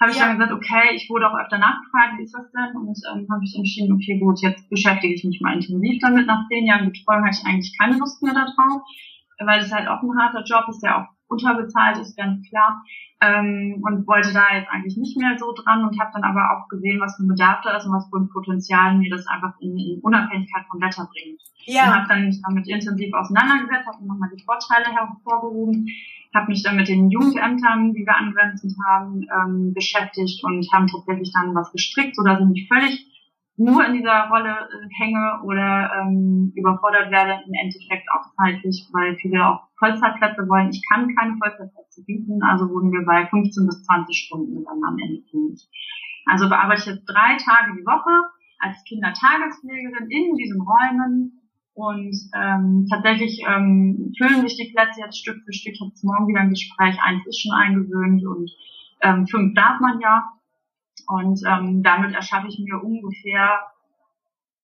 Habe 0.00 0.12
ich 0.12 0.18
ja. 0.18 0.26
dann 0.26 0.38
gesagt, 0.38 0.52
okay, 0.52 0.94
ich 0.94 1.10
wurde 1.10 1.26
auch 1.28 1.36
öfter 1.36 1.58
nachgefragt, 1.58 2.18
wie 2.18 2.22
ist 2.22 2.34
das 2.34 2.46
denn? 2.52 2.76
Und 2.76 2.96
ähm, 3.10 3.26
habe 3.32 3.42
ich 3.42 3.56
entschieden, 3.56 3.92
okay, 3.92 4.18
gut, 4.20 4.40
jetzt 4.42 4.68
beschäftige 4.70 5.14
ich 5.14 5.24
mich 5.24 5.40
mal 5.40 5.54
intensiv 5.54 5.98
damit. 6.00 6.26
Nach 6.26 6.46
zehn 6.48 6.66
Jahren 6.66 6.92
Betreuung 6.92 7.24
hatte 7.24 7.38
ich 7.40 7.46
eigentlich 7.46 7.76
keine 7.76 7.98
Lust 7.98 8.22
mehr 8.22 8.34
darauf 8.34 8.82
weil 9.44 9.60
es 9.60 9.72
halt 9.72 9.88
auch 9.88 10.02
ein 10.02 10.18
harter 10.18 10.42
Job 10.44 10.64
ist, 10.68 10.82
der 10.82 10.98
auch 10.98 11.08
unterbezahlt 11.28 11.98
ist, 11.98 12.16
ganz 12.16 12.48
klar. 12.48 12.82
Ähm, 13.20 13.82
und 13.82 14.06
wollte 14.06 14.32
da 14.32 14.54
jetzt 14.54 14.70
eigentlich 14.70 14.96
nicht 14.96 15.18
mehr 15.18 15.36
so 15.38 15.52
dran 15.52 15.84
und 15.84 15.98
habe 15.98 16.10
dann 16.14 16.22
aber 16.22 16.54
auch 16.54 16.68
gesehen, 16.68 17.00
was 17.00 17.16
für 17.16 17.24
ein 17.24 17.28
Bedarf 17.28 17.60
da 17.62 17.76
ist 17.76 17.84
und 17.84 17.92
was 17.92 18.08
für 18.08 18.18
ein 18.18 18.28
Potenzial 18.28 18.96
mir 18.96 19.10
das 19.10 19.26
einfach 19.26 19.54
in, 19.60 19.76
in 19.76 20.00
Unabhängigkeit 20.02 20.64
vom 20.70 20.80
Wetter 20.80 21.08
bringt. 21.12 21.40
Ja. 21.66 21.82
Und 21.82 21.94
habe 21.96 22.08
dann 22.08 22.26
mich 22.26 22.40
damit 22.46 22.68
intensiv 22.68 23.12
auseinandergesetzt, 23.12 23.88
habe 23.88 24.06
nochmal 24.06 24.30
die 24.34 24.42
Vorteile 24.44 24.86
hervorgehoben, 24.94 25.88
habe 26.32 26.46
mich 26.46 26.62
dann 26.62 26.76
mit 26.76 26.88
den 26.88 27.10
Jugendämtern, 27.10 27.92
die 27.92 28.06
wir 28.06 28.16
angrenzend 28.16 28.74
haben, 28.86 29.26
ähm, 29.34 29.74
beschäftigt 29.74 30.44
und 30.44 30.66
haben 30.72 30.86
tatsächlich 30.86 31.32
dann 31.32 31.54
was 31.54 31.72
gestrickt, 31.72 32.14
sodass 32.14 32.40
ich 32.40 32.46
mich 32.46 32.68
völlig 32.68 33.07
nur 33.58 33.84
in 33.84 33.94
dieser 33.94 34.28
Rolle 34.30 34.50
äh, 34.50 34.88
hänge 35.02 35.40
oder 35.44 35.90
ähm, 36.00 36.52
überfordert 36.54 37.10
werde, 37.10 37.42
im 37.44 37.54
Endeffekt 37.54 38.06
auch 38.14 38.24
zeitlich, 38.36 38.88
weil 38.92 39.16
viele 39.16 39.44
auch 39.46 39.68
Vollzeitplätze 39.78 40.48
wollen. 40.48 40.70
Ich 40.70 40.82
kann 40.88 41.14
keine 41.16 41.36
Vollzeitplätze 41.38 42.04
bieten, 42.04 42.42
also 42.42 42.70
wurden 42.70 42.92
wir 42.92 43.04
bei 43.04 43.26
15 43.26 43.66
bis 43.66 43.82
20 43.82 44.16
Stunden 44.16 44.64
dann 44.64 44.84
am 44.86 44.96
Ende 44.98 45.22
fündig. 45.30 45.68
Also 46.26 46.48
bearbeite 46.48 46.80
ich 46.82 46.86
jetzt 46.86 47.06
drei 47.06 47.36
Tage 47.36 47.74
die 47.78 47.86
Woche 47.86 48.30
als 48.60 48.82
Kindertagespflegerin 48.84 50.10
in 50.10 50.36
diesen 50.36 50.62
Räumen 50.62 51.40
und 51.74 52.14
ähm, 52.34 52.86
tatsächlich 52.90 53.42
ähm, 53.48 54.12
füllen 54.18 54.42
sich 54.42 54.56
die 54.56 54.72
Plätze 54.72 55.00
jetzt 55.00 55.18
Stück 55.18 55.38
für 55.44 55.52
Stück. 55.52 55.74
Ich 55.74 55.80
habe 55.80 55.92
morgen 56.02 56.28
wieder 56.28 56.40
ein 56.40 56.50
Gespräch, 56.50 56.96
eins 57.02 57.26
ist 57.26 57.40
schon 57.40 57.54
eingewöhnt 57.54 58.24
und 58.24 58.50
ähm, 59.02 59.26
fünf 59.26 59.54
darf 59.54 59.80
man 59.80 60.00
ja. 60.00 60.28
Und 61.08 61.40
ähm, 61.46 61.82
damit 61.82 62.14
erschaffe 62.14 62.48
ich 62.48 62.58
mir 62.58 62.82
ungefähr, 62.82 63.60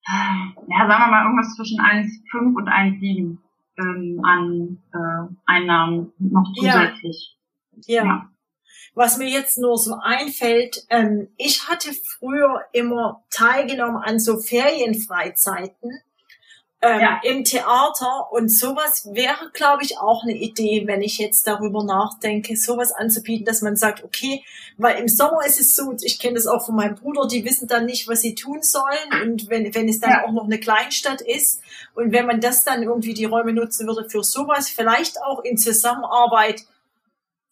ja, 0.07 0.87
sagen 0.87 1.02
wir 1.02 1.07
mal, 1.07 1.24
irgendwas 1.24 1.54
zwischen 1.57 1.80
1,5 1.80 2.54
und 2.54 2.68
1,7 2.68 3.38
ähm, 3.78 4.20
an 4.22 4.83
äh, 4.92 5.35
Einnahmen 5.46 6.12
noch 6.18 6.52
zusätzlich. 6.54 7.37
Ja. 7.87 8.02
ja. 8.02 8.04
ja. 8.04 8.28
Was 8.94 9.18
mir 9.18 9.28
jetzt 9.28 9.59
nur 9.59 9.76
so 9.76 9.96
einfällt, 10.00 10.85
ähm, 10.90 11.28
ich 11.37 11.68
hatte 11.68 11.90
früher 11.92 12.61
immer 12.72 13.24
teilgenommen 13.30 13.96
an 13.96 14.20
so 14.20 14.37
Ferienfreizeiten 14.37 15.90
ähm, 16.85 17.01
ja. 17.01 17.20
im 17.23 17.44
Theater 17.44 18.31
und 18.31 18.51
sowas 18.51 19.09
wäre, 19.12 19.51
glaube 19.55 19.83
ich, 19.83 19.99
auch 19.99 20.23
eine 20.23 20.35
Idee, 20.35 20.83
wenn 20.87 21.01
ich 21.01 21.18
jetzt 21.18 21.47
darüber 21.47 21.83
nachdenke, 21.83 22.57
sowas 22.57 22.92
anzubieten, 22.92 23.47
dass 23.47 23.62
man 23.62 23.77
sagt, 23.77 24.05
okay, 24.05 24.44
weil 24.77 24.99
im 24.99 25.09
Sommer 25.09 25.47
ist 25.47 25.59
es 25.59 25.75
so, 25.75 25.94
ich 26.03 26.18
kenne 26.18 26.35
das 26.35 26.47
auch 26.47 26.66
von 26.66 26.77
meinem 26.77 26.94
Bruder, 26.94 27.27
die 27.27 27.44
wissen 27.44 27.68
dann 27.68 27.87
nicht, 27.87 28.07
was 28.07 28.20
sie 28.20 28.35
tun 28.35 28.62
sollen 28.62 29.23
und 29.23 29.49
wenn, 29.49 29.75
wenn 29.75 29.88
es 29.88 30.01
dann 30.01 30.11
ja. 30.11 30.25
auch 30.25 30.33
noch 30.33 30.44
eine 30.44 30.61
Kleinstadt 30.61 31.23
ist 31.23 31.62
und 31.94 32.12
wenn 32.12 32.27
man 32.27 32.40
das 32.40 32.64
dann 32.64 32.83
irgendwie 32.83 33.14
die 33.14 33.25
Räume 33.25 33.55
nutzen 33.55 33.87
würde 33.87 34.09
für 34.11 34.23
sowas, 34.23 34.68
vielleicht 34.68 35.23
auch 35.23 35.42
in 35.42 35.57
Zusammenarbeit, 35.57 36.66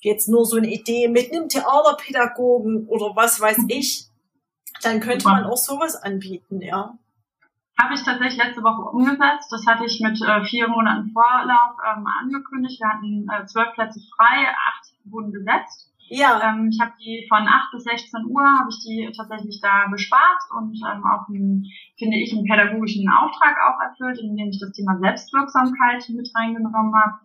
jetzt 0.01 0.29
nur 0.29 0.45
so 0.45 0.57
eine 0.57 0.69
Idee 0.69 1.09
mit 1.09 1.33
einem 1.33 1.49
Theaterpädagogen 1.49 2.87
oder 2.87 3.17
was 3.17 3.41
weiß 3.41 3.59
ich, 3.69 4.09
dann 4.83 5.01
könnte 5.01 5.25
man 5.25 5.45
auch 5.45 5.57
sowas 5.57 5.97
anbieten, 5.97 6.61
ja. 6.61 6.99
Habe 7.83 7.95
ich 7.95 8.03
tatsächlich 8.05 8.39
letzte 8.39 8.63
Woche 8.63 8.83
umgesetzt. 8.95 9.51
Das 9.51 9.67
hatte 9.67 9.85
ich 9.85 9.99
mit 9.99 10.23
äh, 10.23 10.45
vier 10.45 10.69
Monaten 10.69 11.11
Vorlauf 11.11 11.75
ähm, 11.83 12.07
angekündigt. 12.21 12.81
Wir 12.81 12.89
hatten 12.89 13.27
äh, 13.29 13.45
zwölf 13.47 13.75
Plätze 13.75 13.99
frei, 14.15 14.47
acht 14.49 14.95
wurden 15.05 15.33
besetzt. 15.33 15.91
Ja. 16.09 16.41
Ähm, 16.45 16.69
ich 16.71 16.79
habe 16.81 16.93
die 17.01 17.27
von 17.29 17.49
8 17.49 17.73
bis 17.73 17.85
16 17.85 18.27
Uhr 18.27 18.45
habe 18.45 18.69
ich 18.71 18.79
die 18.85 19.11
tatsächlich 19.17 19.61
da 19.61 19.89
bespaßt 19.91 20.53
und 20.55 20.79
ähm, 20.85 21.03
auch 21.07 21.27
einen, 21.29 21.67
finde 21.99 22.19
ich, 22.19 22.33
einen 22.33 22.45
pädagogischen 22.45 23.09
Auftrag 23.09 23.57
auch 23.67 23.81
erfüllt, 23.81 24.21
indem 24.21 24.51
ich 24.51 24.61
das 24.61 24.73
Thema 24.73 24.99
Selbstwirksamkeit 24.99 26.07
mit 26.11 26.31
reingenommen 26.37 26.95
habe 26.95 27.19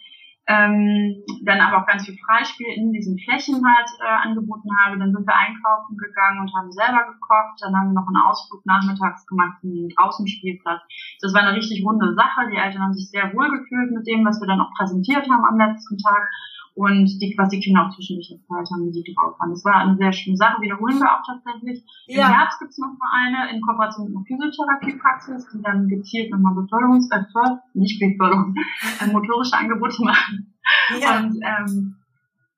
ähm, 0.48 1.24
dann 1.44 1.60
aber 1.60 1.84
auch 1.84 1.88
ganz 1.88 2.06
viel 2.06 2.18
Freispiel 2.18 2.68
in 2.76 2.94
diesen 2.94 3.20
Flächen 3.20 3.60
halt 3.68 3.90
äh, 4.00 4.28
angeboten 4.28 4.70
habe. 4.80 4.98
Dann 4.98 5.12
sind 5.12 5.28
wir 5.28 5.36
einkaufen 5.36 5.98
gegangen 5.98 6.40
und 6.40 6.54
haben 6.56 6.72
selber 6.72 7.04
gekocht. 7.04 7.60
Dann 7.60 7.76
haben 7.76 7.92
wir 7.92 8.00
noch 8.00 8.08
einen 8.08 8.24
Ausflug 8.24 8.66
nachmittags 8.66 9.28
gemacht 9.28 9.60
in 9.64 9.76
den 9.76 9.98
Außenspielplatz. 9.98 10.82
Das 11.20 11.34
war 11.34 11.42
eine 11.42 11.56
richtig 11.56 11.84
runde 11.86 12.16
Sache. 12.16 12.48
Die 12.50 12.56
Eltern 12.56 12.82
haben 12.82 12.94
sich 12.94 13.10
sehr 13.10 13.34
wohl 13.34 13.52
gefühlt 13.52 13.92
mit 13.92 14.08
dem, 14.08 14.24
was 14.24 14.40
wir 14.40 14.48
dann 14.48 14.62
auch 14.62 14.74
präsentiert 14.78 15.28
haben 15.30 15.44
am 15.44 15.60
letzten 15.60 15.98
Tag 15.98 16.32
und 16.78 17.10
die, 17.20 17.34
was 17.38 17.50
die 17.50 17.60
Kinder 17.60 17.88
auch 17.88 17.96
zwischendurch 17.96 18.30
erzählt 18.30 18.70
haben, 18.72 18.92
die 18.92 19.16
drauf 19.16 19.34
waren. 19.40 19.50
Das 19.50 19.66
war 19.66 19.82
eine 19.82 19.98
sehr 19.98 20.14
schöne 20.14 20.38
Sache, 20.38 20.62
wiederholen 20.62 21.00
wir 21.00 21.10
auch 21.10 21.26
tatsächlich. 21.26 21.84
Ja. 22.06 22.28
Im 22.28 22.38
Herbst 22.38 22.60
gibt's 22.60 22.78
noch 22.78 22.94
mal 23.00 23.10
eine 23.18 23.50
in 23.50 23.62
Kooperation 23.62 24.06
mit 24.06 24.16
einer 24.16 24.26
Physiotherapiepraxis, 24.26 25.48
die 25.52 25.62
dann 25.64 25.88
gezielt 25.88 26.30
nochmal 26.30 26.54
Beförderungs-, 26.54 27.10
äh, 27.10 27.58
nicht 27.74 28.00
Beförderung, 28.00 28.54
äh, 29.02 29.08
motorische 29.08 29.58
Angebote 29.58 30.04
machen. 30.04 30.54
Ja. 31.02 31.18
Und, 31.18 31.42
ähm, 31.42 31.96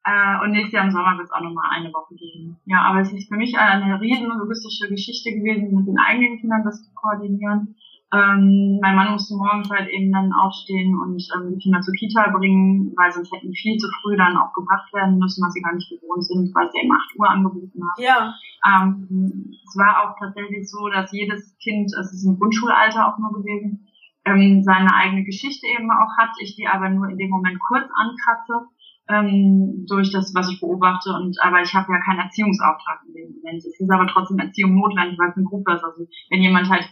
äh, 0.03 0.43
und 0.43 0.51
nächstes 0.51 0.73
Jahr 0.73 0.85
im 0.85 0.91
Sommer 0.91 1.17
wird 1.17 1.27
es 1.27 1.31
auch 1.31 1.41
nochmal 1.41 1.71
eine 1.71 1.93
Woche 1.93 2.15
geben. 2.15 2.57
Ja, 2.65 2.81
aber 2.81 2.99
es 2.99 3.13
ist 3.13 3.29
für 3.29 3.37
mich 3.37 3.57
eine 3.57 4.01
riesen 4.01 4.27
logistische 4.27 4.89
Geschichte 4.89 5.31
gewesen, 5.31 5.73
mit 5.73 5.87
den 5.87 5.97
eigenen 5.97 6.39
Kindern 6.39 6.63
das 6.65 6.83
zu 6.83 6.91
koordinieren. 6.93 7.75
Ähm, 8.11 8.79
mein 8.81 8.95
Mann 8.95 9.11
musste 9.11 9.35
morgens 9.35 9.69
halt 9.69 9.87
eben 9.89 10.11
dann 10.11 10.33
aufstehen 10.33 10.97
und 10.97 11.21
ähm, 11.35 11.53
die 11.53 11.59
Kinder 11.61 11.81
zur 11.81 11.93
Kita 11.93 12.31
bringen, 12.31 12.91
weil 12.97 13.11
sonst 13.11 13.31
hätten 13.31 13.53
viel 13.53 13.77
zu 13.77 13.87
früh 14.01 14.17
dann 14.17 14.35
auch 14.35 14.51
gebracht 14.53 14.91
werden 14.93 15.19
müssen, 15.19 15.45
was 15.45 15.53
sie 15.53 15.61
gar 15.61 15.75
nicht 15.75 15.89
gewohnt 15.89 16.25
sind, 16.25 16.49
weil 16.55 16.71
sie 16.71 16.79
eben 16.79 16.91
8 16.91 17.19
Uhr 17.19 17.29
angeboten 17.29 17.81
haben. 17.83 18.01
Ja. 18.01 18.33
Ähm, 18.65 19.53
es 19.63 19.77
war 19.77 20.03
auch 20.03 20.15
tatsächlich 20.17 20.67
so, 20.67 20.89
dass 20.89 21.11
jedes 21.11 21.55
Kind, 21.59 21.93
es 21.93 22.11
ist 22.11 22.25
im 22.25 22.39
Grundschulalter 22.39 23.13
auch 23.13 23.19
nur 23.19 23.31
gewesen, 23.33 23.85
ähm, 24.25 24.63
seine 24.63 24.93
eigene 24.95 25.23
Geschichte 25.23 25.67
eben 25.67 25.91
auch 25.91 26.17
hat, 26.17 26.31
ich 26.41 26.55
die 26.55 26.67
aber 26.67 26.89
nur 26.89 27.09
in 27.09 27.17
dem 27.17 27.29
Moment 27.29 27.59
kurz 27.59 27.85
ankratze 27.93 28.69
ähm, 29.09 29.85
durch 29.87 30.11
das, 30.11 30.33
was 30.35 30.49
ich 30.51 30.59
beobachte. 30.59 31.11
Und 31.13 31.37
aber 31.41 31.61
ich 31.61 31.73
habe 31.73 31.91
ja 31.91 31.99
keinen 31.99 32.19
Erziehungsauftrag 32.19 33.01
in 33.07 33.13
dem 33.13 33.35
Moment. 33.37 33.57
Es 33.65 33.79
ist 33.79 33.91
aber 33.91 34.07
trotzdem 34.07 34.39
Erziehung 34.39 34.75
notwendig, 34.75 35.17
weil 35.19 35.29
es 35.29 35.37
eine 35.37 35.45
Gruppe 35.45 35.73
ist. 35.73 35.83
Also 35.83 36.07
wenn 36.29 36.41
jemand 36.41 36.69
halt 36.69 36.89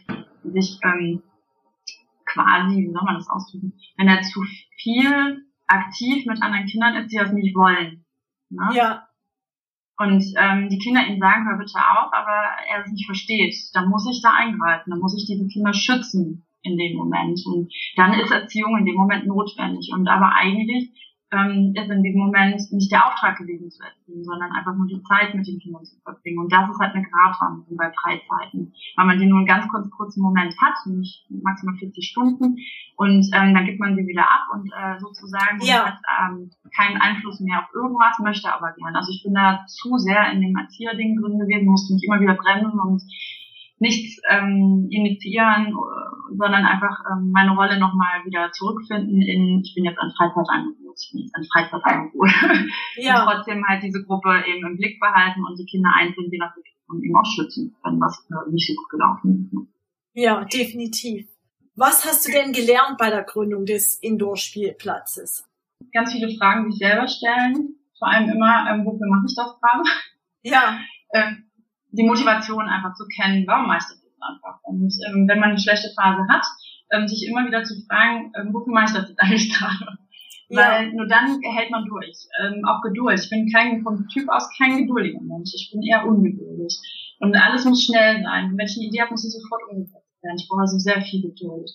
sich 0.52 0.80
ähm, 0.84 1.24
quasi, 2.26 2.78
wie 2.78 2.92
soll 2.92 3.04
man 3.04 3.16
das 3.16 3.30
ausdrücken, 3.30 3.74
wenn 3.98 4.08
er 4.08 4.22
zu 4.22 4.44
viel 4.78 5.46
aktiv 5.68 6.26
mit 6.26 6.42
anderen 6.42 6.66
Kindern 6.66 6.96
ist, 6.96 7.12
die 7.12 7.18
das 7.18 7.32
nicht 7.34 7.56
wollen. 7.56 8.06
Ne? 8.50 8.70
Ja. 8.74 9.08
Und 9.98 10.24
ähm, 10.38 10.70
die 10.70 10.78
Kinder 10.78 11.06
ihm 11.08 11.20
sagen, 11.20 11.48
hör 11.48 11.58
bitte 11.58 11.80
auf, 11.80 12.14
aber 12.14 12.56
er 12.70 12.84
es 12.86 12.92
nicht 12.92 13.06
versteht, 13.06 13.56
dann 13.74 13.90
muss 13.90 14.08
ich 14.10 14.22
da 14.22 14.32
eingreifen, 14.32 14.92
dann 14.92 15.00
muss 15.00 15.18
ich 15.18 15.26
diese 15.26 15.48
Kinder 15.48 15.74
schützen 15.74 16.46
in 16.62 16.78
dem 16.78 16.98
Moment. 16.98 17.42
Und 17.48 17.74
dann 17.96 18.14
ist 18.14 18.32
Erziehung 18.32 18.78
in 18.78 18.86
dem 18.86 18.96
Moment 18.96 19.26
notwendig. 19.26 19.90
Und 19.94 20.08
aber 20.08 20.34
eigentlich 20.36 20.92
ähm, 21.32 21.74
ist 21.76 21.90
in 21.90 22.04
diesem 22.04 22.22
Moment 22.22 22.62
nicht 22.72 22.92
der 22.92 23.06
Auftrag 23.06 23.38
gewesen 23.38 23.70
zu 23.70 23.84
erziehen, 23.84 24.24
sondern 24.24 24.52
einfach 24.52 24.76
nur 24.76 24.88
die 24.88 25.02
Zeit 25.04 25.36
mit 25.36 25.46
den 25.46 25.60
Kindern 25.60 25.84
zu 25.84 26.00
verbringen. 26.02 26.40
Und 26.40 26.52
das 26.52 26.70
ist 26.70 26.80
halt 26.80 26.96
eine 26.96 27.04
Gratwanderung 27.04 27.76
bei 27.76 27.92
Freizeiten, 27.92 28.74
weil 28.96 29.06
man 29.06 29.20
die 29.20 29.26
nur 29.26 29.40
einen 29.40 29.48
ganz 29.48 29.68
kurz, 29.68 29.90
kurzen 29.92 30.22
Moment 30.22 30.56
hat, 30.62 30.74
nämlich 30.86 31.26
maximal 31.30 31.76
40 31.76 32.08
Stunden, 32.08 32.58
und 32.98 33.30
ähm, 33.32 33.54
dann 33.54 33.66
gibt 33.66 33.80
man 33.80 33.96
sie 33.96 34.08
wieder 34.08 34.24
ab 34.24 34.48
und 34.54 34.72
äh, 34.74 35.00
sozusagen 35.00 35.60
ja. 35.62 35.86
hat 35.86 36.00
ähm, 36.20 36.50
keinen 36.76 36.98
Einfluss 37.00 37.40
mehr 37.40 37.60
auf 37.60 37.74
irgendwas, 37.74 38.18
möchte 38.20 38.52
aber 38.52 38.74
gern. 38.74 38.96
Also 38.96 39.12
ich 39.12 39.22
bin 39.24 39.36
da 39.36 39.66
zu 39.68 39.98
sehr 39.98 40.32
in 40.32 40.42
dem 40.42 40.58
Erzieherding 40.58 41.22
drin 41.22 41.38
gewesen, 41.38 41.68
musste 41.68 41.94
mich 41.94 42.04
immer 42.04 42.20
wieder 42.20 42.34
bremsen 42.34 42.80
und 42.80 43.04
nichts 43.80 44.22
ähm, 44.30 44.88
initiieren, 44.90 45.74
sondern 46.30 46.66
einfach 46.66 47.00
ähm, 47.12 47.32
meine 47.32 47.52
Rolle 47.52 47.80
nochmal 47.80 48.26
wieder 48.26 48.52
zurückfinden 48.52 49.22
in, 49.22 49.62
ich 49.64 49.74
bin 49.76 49.86
jetzt 49.86 50.00
ein 50.00 50.12
Freizeitangebot, 50.18 50.96
ich 51.00 51.12
bin 51.12 51.22
jetzt 51.22 51.36
ein 51.36 51.46
Freizeitangebot. 51.52 52.30
Ja. 52.98 53.22
und 53.22 53.32
trotzdem 53.32 53.64
halt 53.68 53.84
diese 53.84 54.04
Gruppe 54.04 54.44
eben 54.48 54.66
im 54.66 54.78
Blick 54.78 55.00
behalten 55.00 55.46
und 55.46 55.58
die 55.60 55.66
Kinder 55.66 55.92
einzeln 55.96 56.32
je 56.32 56.40
nach 56.40 56.54
und 56.88 57.04
eben 57.04 57.16
auch 57.16 57.26
schützen, 57.26 57.76
wenn 57.84 58.00
was 58.00 58.26
äh, 58.32 58.52
nicht 58.52 58.68
so 58.68 58.74
gut 58.74 58.90
gelaufen 58.90 59.50
ist. 59.52 60.24
Ja, 60.24 60.46
definitiv. 60.46 61.28
Was 61.76 62.06
hast 62.06 62.28
du 62.28 62.32
denn 62.32 62.54
gelernt 62.54 62.98
bei 62.98 63.10
der 63.10 63.24
Gründung 63.24 63.66
des 63.66 64.00
Indoor-Spielplatzes? 64.02 65.48
Ganz 65.94 66.12
viele 66.12 66.36
Fragen, 66.38 66.66
die 66.66 66.74
ich 66.74 66.80
selber 66.80 67.08
stellen. 67.08 67.76
Vor 68.00 68.08
allem 68.08 68.30
immer, 68.30 68.68
ähm, 68.70 68.86
wofür 68.86 69.08
mache 69.08 69.26
ich 69.28 69.36
das 69.36 69.60
gerade? 69.62 69.84
Ja. 70.42 70.80
ähm, 71.14 71.47
die 71.92 72.04
Motivation 72.04 72.68
einfach 72.68 72.94
zu 72.96 73.06
kennen, 73.08 73.46
warum 73.48 73.68
mache 73.68 73.80
ich 73.80 73.88
das 73.90 74.04
jetzt 74.04 74.22
einfach? 74.22 74.60
Und 74.64 74.94
ähm, 75.08 75.28
wenn 75.28 75.40
man 75.40 75.52
eine 75.52 75.60
schlechte 75.60 75.90
Phase 75.96 76.28
hat, 76.30 76.46
ähm, 76.92 77.08
sich 77.08 77.28
immer 77.28 77.46
wieder 77.46 77.64
zu 77.64 77.76
fragen, 77.88 78.32
ähm, 78.36 78.54
wofür 78.54 78.74
mache 78.74 78.86
ich 78.86 78.94
das 78.94 79.10
jetzt 79.10 79.20
eigentlich 79.20 79.54
gerade? 79.54 79.98
Ja. 80.50 80.62
Weil 80.62 80.94
nur 80.94 81.08
dann 81.08 81.40
hält 81.42 81.72
man 81.72 81.86
durch. 81.86 82.16
Ähm, 82.42 82.64
auch 82.66 82.82
Geduld. 82.82 83.20
Ich 83.20 83.30
bin 83.30 83.52
kein 83.52 83.84
vom 83.84 84.08
Typ 84.08 84.30
aus 84.30 84.50
kein 84.58 84.78
geduldiger 84.78 85.20
Mensch. 85.22 85.52
Ich 85.54 85.70
bin 85.72 85.84
eher 85.84 86.06
ungeduldig. 86.08 86.80
Und 87.20 87.36
alles 87.36 87.66
muss 87.66 87.84
schnell 87.84 88.24
sein. 88.24 88.54
Wenn 88.56 88.66
ich 88.66 88.78
eine 88.78 88.88
Idee 88.88 89.02
habe, 89.02 89.12
muss 89.12 89.24
sie 89.24 89.30
sofort 89.30 89.62
umgesetzt 89.70 90.08
werden. 90.22 90.38
Ich 90.38 90.48
brauche 90.48 90.62
also 90.62 90.78
sehr 90.78 91.02
viel 91.02 91.22
Geduld. 91.22 91.70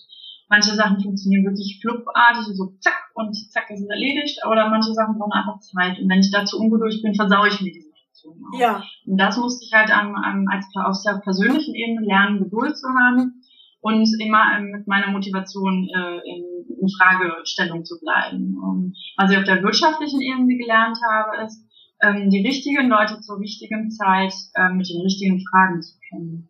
Manche 0.49 0.75
Sachen 0.75 0.99
funktionieren 0.99 1.45
wirklich 1.45 1.79
flugartig, 1.81 2.45
so 2.53 2.73
zack 2.79 3.11
und 3.15 3.33
zack 3.51 3.69
ist 3.69 3.81
es 3.81 3.89
erledigt, 3.89 4.39
oder 4.45 4.69
manche 4.69 4.93
Sachen 4.93 5.17
brauchen 5.17 5.31
einfach 5.31 5.59
Zeit. 5.59 5.99
Und 5.99 6.09
wenn 6.09 6.19
ich 6.19 6.31
dazu 6.31 6.59
ungeduldig 6.59 7.01
bin, 7.01 7.15
versaue 7.15 7.47
ich 7.47 7.61
mir 7.61 7.71
diese 7.71 7.92
Situation 8.23 8.43
auch. 8.51 8.59
Ja. 8.59 8.83
Und 9.05 9.17
das 9.17 9.37
musste 9.37 9.65
ich 9.65 9.73
halt 9.73 9.91
am, 9.91 10.15
am, 10.15 10.47
als, 10.49 10.65
aus 10.75 11.03
der 11.03 11.19
persönlichen 11.23 11.75
Ebene 11.75 12.05
lernen, 12.05 12.43
Geduld 12.43 12.77
zu 12.77 12.87
haben 12.87 13.43
und 13.81 14.07
immer 14.19 14.57
ähm, 14.57 14.71
mit 14.71 14.87
meiner 14.87 15.11
Motivation 15.11 15.89
äh, 15.89 16.17
in, 16.25 16.79
in 16.79 16.89
Fragestellung 16.89 17.85
zu 17.85 17.99
bleiben. 17.99 18.57
Und 18.57 18.95
was 19.17 19.31
ich 19.31 19.37
auf 19.37 19.43
der 19.43 19.63
wirtschaftlichen 19.63 20.21
Ebene 20.21 20.57
gelernt 20.57 20.97
habe, 21.09 21.43
ist, 21.45 21.67
ähm, 22.01 22.29
die 22.29 22.45
richtigen 22.45 22.89
Leute 22.89 23.19
zur 23.21 23.39
richtigen 23.39 23.91
Zeit 23.91 24.33
ähm, 24.55 24.77
mit 24.77 24.89
den 24.89 25.01
richtigen 25.01 25.43
Fragen 25.45 25.81
zu 25.81 25.97
kennen. 26.09 26.49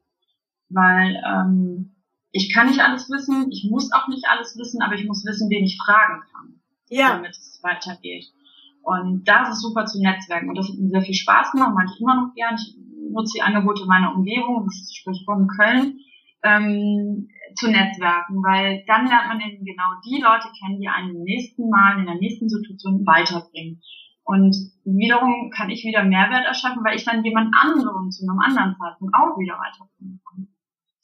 Weil 0.70 1.22
ähm, 1.26 1.96
ich 2.32 2.52
kann 2.54 2.68
nicht 2.68 2.80
alles 2.80 3.10
wissen, 3.10 3.52
ich 3.52 3.68
muss 3.70 3.92
auch 3.92 4.08
nicht 4.08 4.26
alles 4.28 4.58
wissen, 4.58 4.82
aber 4.82 4.96
ich 4.96 5.06
muss 5.06 5.24
wissen, 5.26 5.50
wen 5.50 5.64
ich 5.64 5.78
fragen 5.78 6.24
kann, 6.32 6.60
ja. 6.90 7.16
damit 7.16 7.32
es 7.32 7.60
weitergeht. 7.62 8.26
Und 8.84 9.24
da 9.26 9.44
ist 9.44 9.56
es 9.56 9.62
super 9.62 9.86
zu 9.86 10.02
netzwerken. 10.02 10.50
Und 10.50 10.58
das 10.58 10.68
hat 10.68 10.78
mir 10.78 10.90
sehr 10.90 11.02
viel 11.02 11.16
Spaß 11.16 11.52
gemacht, 11.54 11.74
mache 11.74 11.88
ich 11.94 12.02
immer 12.02 12.16
noch 12.16 12.34
gern. 12.36 12.56
Ich 12.56 12.76
nutze 13.12 13.38
die 13.38 13.42
Angebote 13.42 13.86
meiner 13.86 14.14
Umgebung, 14.14 14.66
das 14.66 14.94
sprich 14.94 15.24
von 15.26 15.48
Köln, 15.48 16.00
ähm, 16.44 17.30
zu 17.56 17.70
netzwerken, 17.70 18.44
weil 18.44 18.84
dann 18.88 19.08
lernt 19.08 19.28
man 19.30 19.40
eben 19.40 19.64
genau 19.64 19.96
die 20.04 20.20
Leute 20.22 20.48
kennen, 20.60 20.82
die 20.82 20.88
einen 20.90 21.16
im 21.16 21.24
nächsten 21.24 21.70
Mal, 21.70 22.00
in 22.00 22.06
der 22.06 22.16
nächsten 22.16 22.50
Situation 22.50 23.06
weiterbringen. 23.06 23.82
Und 24.26 24.56
wiederum 24.84 25.50
kann 25.52 25.70
ich 25.70 25.84
wieder 25.84 26.04
Mehrwert 26.04 26.46
erschaffen, 26.46 26.84
weil 26.84 26.96
ich 26.96 27.06
dann 27.06 27.24
jemand 27.24 27.54
anderen 27.56 28.12
zu 28.12 28.24
einem 28.24 28.40
anderen 28.40 28.76
Zeitpunkt 28.80 29.14
auch 29.16 29.38
wieder 29.38 29.56
weiterbringen 29.56 30.22
kann. 30.28 30.48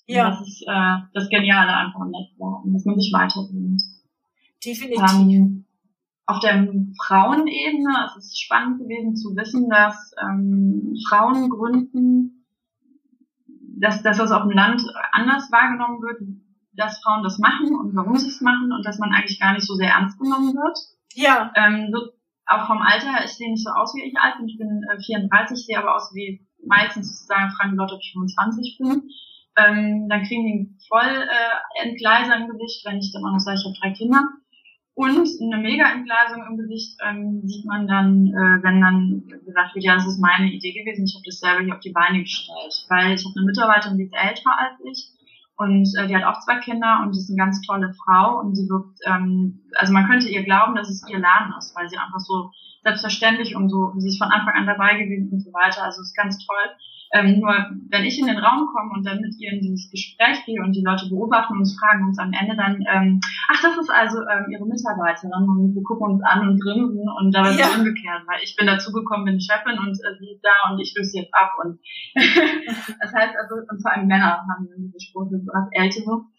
Ja. 0.08 0.26
Und 0.26 0.32
das 0.32 0.48
ist 0.48 0.64
äh, 0.68 0.98
das 1.14 1.30
Geniale 1.30 1.74
einfach 1.74 2.02
im 2.02 2.12
Netzwerken, 2.12 2.74
dass 2.74 2.86
man 2.86 3.00
sich 3.00 3.14
weiterbringt. 3.14 3.82
Definitiv. 4.66 5.14
Ähm, 5.14 5.66
auf 6.30 6.40
der 6.40 6.68
Frauenebene 7.04 8.06
ist 8.06 8.18
es 8.18 8.40
spannend 8.40 8.78
gewesen 8.78 9.16
zu 9.16 9.36
wissen, 9.36 9.68
dass 9.68 10.14
ähm, 10.22 10.96
Frauen 11.10 11.50
gründen, 11.50 12.46
dass, 13.80 14.04
dass 14.04 14.20
das 14.20 14.32
auf 14.32 14.44
dem 14.44 14.52
Land 14.52 14.84
anders 15.12 15.52
wahrgenommen 15.52 16.04
wird, 16.04 16.22
dass 16.74 17.02
Frauen 17.02 17.24
das 17.24 17.40
machen 17.40 17.76
und 17.76 17.96
warum 17.96 18.16
sie 18.16 18.30
es 18.30 18.42
machen 18.42 18.72
und 18.72 18.86
dass 18.86 19.00
man 19.00 19.12
eigentlich 19.12 19.40
gar 19.40 19.54
nicht 19.54 19.66
so 19.66 19.74
sehr 19.74 19.90
ernst 19.90 20.20
genommen 20.20 20.54
wird. 20.54 20.78
Ja. 21.16 21.52
Ähm, 21.56 21.90
so, 21.92 22.12
auch 22.46 22.68
vom 22.68 22.82
Alter 22.84 23.12
her, 23.12 23.26
ich 23.26 23.32
sehe 23.32 23.50
nicht 23.50 23.64
so 23.64 23.72
aus, 23.72 23.96
wie 23.96 24.04
ich 24.04 24.16
alt 24.20 24.38
bin. 24.38 24.48
Ich 24.48 24.60
bin 24.60 24.86
äh, 24.88 25.02
34, 25.02 25.66
sehe 25.66 25.80
aber 25.80 25.96
aus 25.96 26.12
wie 26.14 26.46
meistens 26.64 27.26
sagen 27.26 27.50
fragen 27.58 27.72
die 27.72 27.78
Leute, 27.78 27.96
ob 27.96 28.02
ich 28.02 28.14
25 28.14 28.78
bin. 28.78 29.10
Ähm, 29.58 30.08
dann 30.10 30.24
kriegen 30.26 30.46
die 30.46 30.78
voll 30.88 31.10
äh, 31.10 31.88
Entgleiser 31.88 32.36
im 32.36 32.50
Gesicht, 32.50 32.86
wenn 32.86 33.00
ich 33.00 33.12
dann 33.12 33.26
auch 33.26 33.32
noch 33.32 33.40
sage, 33.40 33.58
ich 33.60 33.66
habe 33.66 33.76
drei 33.82 33.98
Kinder. 33.98 34.30
Und 35.00 35.30
eine 35.40 35.62
Mega-Entglasung 35.64 36.44
im 36.46 36.58
Gesicht 36.58 37.00
ähm, 37.08 37.40
sieht 37.46 37.64
man 37.64 37.88
dann, 37.88 38.28
äh, 38.28 38.62
wenn 38.62 38.82
dann 38.82 39.24
gesagt 39.46 39.74
wird, 39.74 39.86
ja, 39.86 39.96
das 39.96 40.06
ist 40.06 40.20
meine 40.20 40.52
Idee 40.52 40.74
gewesen, 40.74 41.06
ich 41.06 41.16
habe 41.16 41.24
das 41.26 41.40
selber 41.40 41.64
hier 41.64 41.74
auf 41.74 41.80
die 41.80 41.94
Beine 41.94 42.20
gestellt. 42.20 42.86
Weil 42.90 43.14
ich 43.14 43.24
habe 43.24 43.34
eine 43.38 43.46
Mitarbeiterin, 43.46 43.98
die 43.98 44.04
ist 44.04 44.14
älter 44.14 44.52
als 44.60 44.76
ich 44.84 45.08
und 45.56 45.88
äh, 45.96 46.08
die 46.08 46.16
hat 46.18 46.26
auch 46.26 46.42
zwei 46.42 46.60
Kinder 46.60 47.00
und 47.02 47.12
ist 47.12 47.30
eine 47.30 47.38
ganz 47.38 47.62
tolle 47.62 47.94
Frau 47.94 48.42
und 48.42 48.56
sie 48.56 48.68
wirkt, 48.68 49.00
ähm, 49.06 49.62
also 49.76 49.94
man 49.94 50.06
könnte 50.06 50.28
ihr 50.28 50.44
glauben, 50.44 50.76
dass 50.76 50.90
es 50.90 51.08
ihr 51.08 51.20
Laden 51.20 51.54
ist, 51.58 51.74
weil 51.78 51.88
sie 51.88 51.98
einfach 51.98 52.20
so 52.20 52.52
selbstverständlich 52.84 53.56
und 53.56 53.70
so, 53.70 53.94
sie 54.00 54.10
ist 54.10 54.20
von 54.20 54.32
Anfang 54.32 54.56
an 54.56 54.68
dabei 54.68 54.98
gewesen 54.98 55.32
und 55.32 55.40
so 55.40 55.54
weiter, 55.54 55.82
also 55.82 56.02
ist 56.02 56.14
ganz 56.14 56.38
toll. 56.46 56.76
Ähm, 57.12 57.40
nur 57.40 57.50
wenn 57.90 58.06
ich 58.06 58.20
in 58.20 58.28
den 58.28 58.38
Raum 58.38 58.68
komme 58.70 58.94
und 58.94 59.06
dann 59.06 59.22
mit 59.22 59.34
ihr 59.40 59.52
in 59.52 59.62
dieses 59.62 59.90
Gespräch 59.90 60.46
gehe 60.46 60.62
und 60.62 60.74
die 60.74 60.86
Leute 60.86 61.10
beobachten 61.10 61.58
und 61.58 61.66
fragen 61.66 62.06
uns 62.06 62.20
am 62.20 62.32
Ende 62.34 62.56
dann, 62.56 62.86
ähm, 62.86 63.20
ach, 63.50 63.62
das 63.62 63.78
ist 63.78 63.90
also 63.90 64.20
ähm, 64.30 64.46
ihre 64.52 64.68
Mitarbeiterin 64.68 65.50
und 65.50 65.74
wir 65.74 65.84
gucken 65.84 66.14
uns 66.14 66.24
an 66.24 66.48
und 66.48 66.62
grinsen 66.62 67.10
und 67.10 67.34
dabei 67.34 67.58
ja. 67.58 67.66
ist 67.66 67.78
umgekehrt, 67.78 68.30
weil 68.30 68.44
ich 68.44 68.56
bin 68.56 68.68
dazugekommen, 68.68 69.26
bin 69.26 69.42
Chefin 69.42 69.80
und 69.80 69.98
äh, 69.98 70.14
sie 70.20 70.38
ist 70.38 70.46
da 70.46 70.70
und 70.70 70.80
ich 70.80 70.94
löse 70.96 71.10
sie 71.10 71.20
jetzt 71.26 71.34
ab 71.34 71.58
und 71.64 71.80
das 72.14 73.14
heißt 73.14 73.34
also, 73.42 73.56
und 73.58 73.82
vor 73.82 73.92
allem 73.92 74.06
Männer 74.06 74.46
haben 74.46 74.70
wir 74.70 74.92
gesprochen, 74.92 75.42
so 75.42 75.52
als 75.52 75.70
Ältere. 75.72 76.30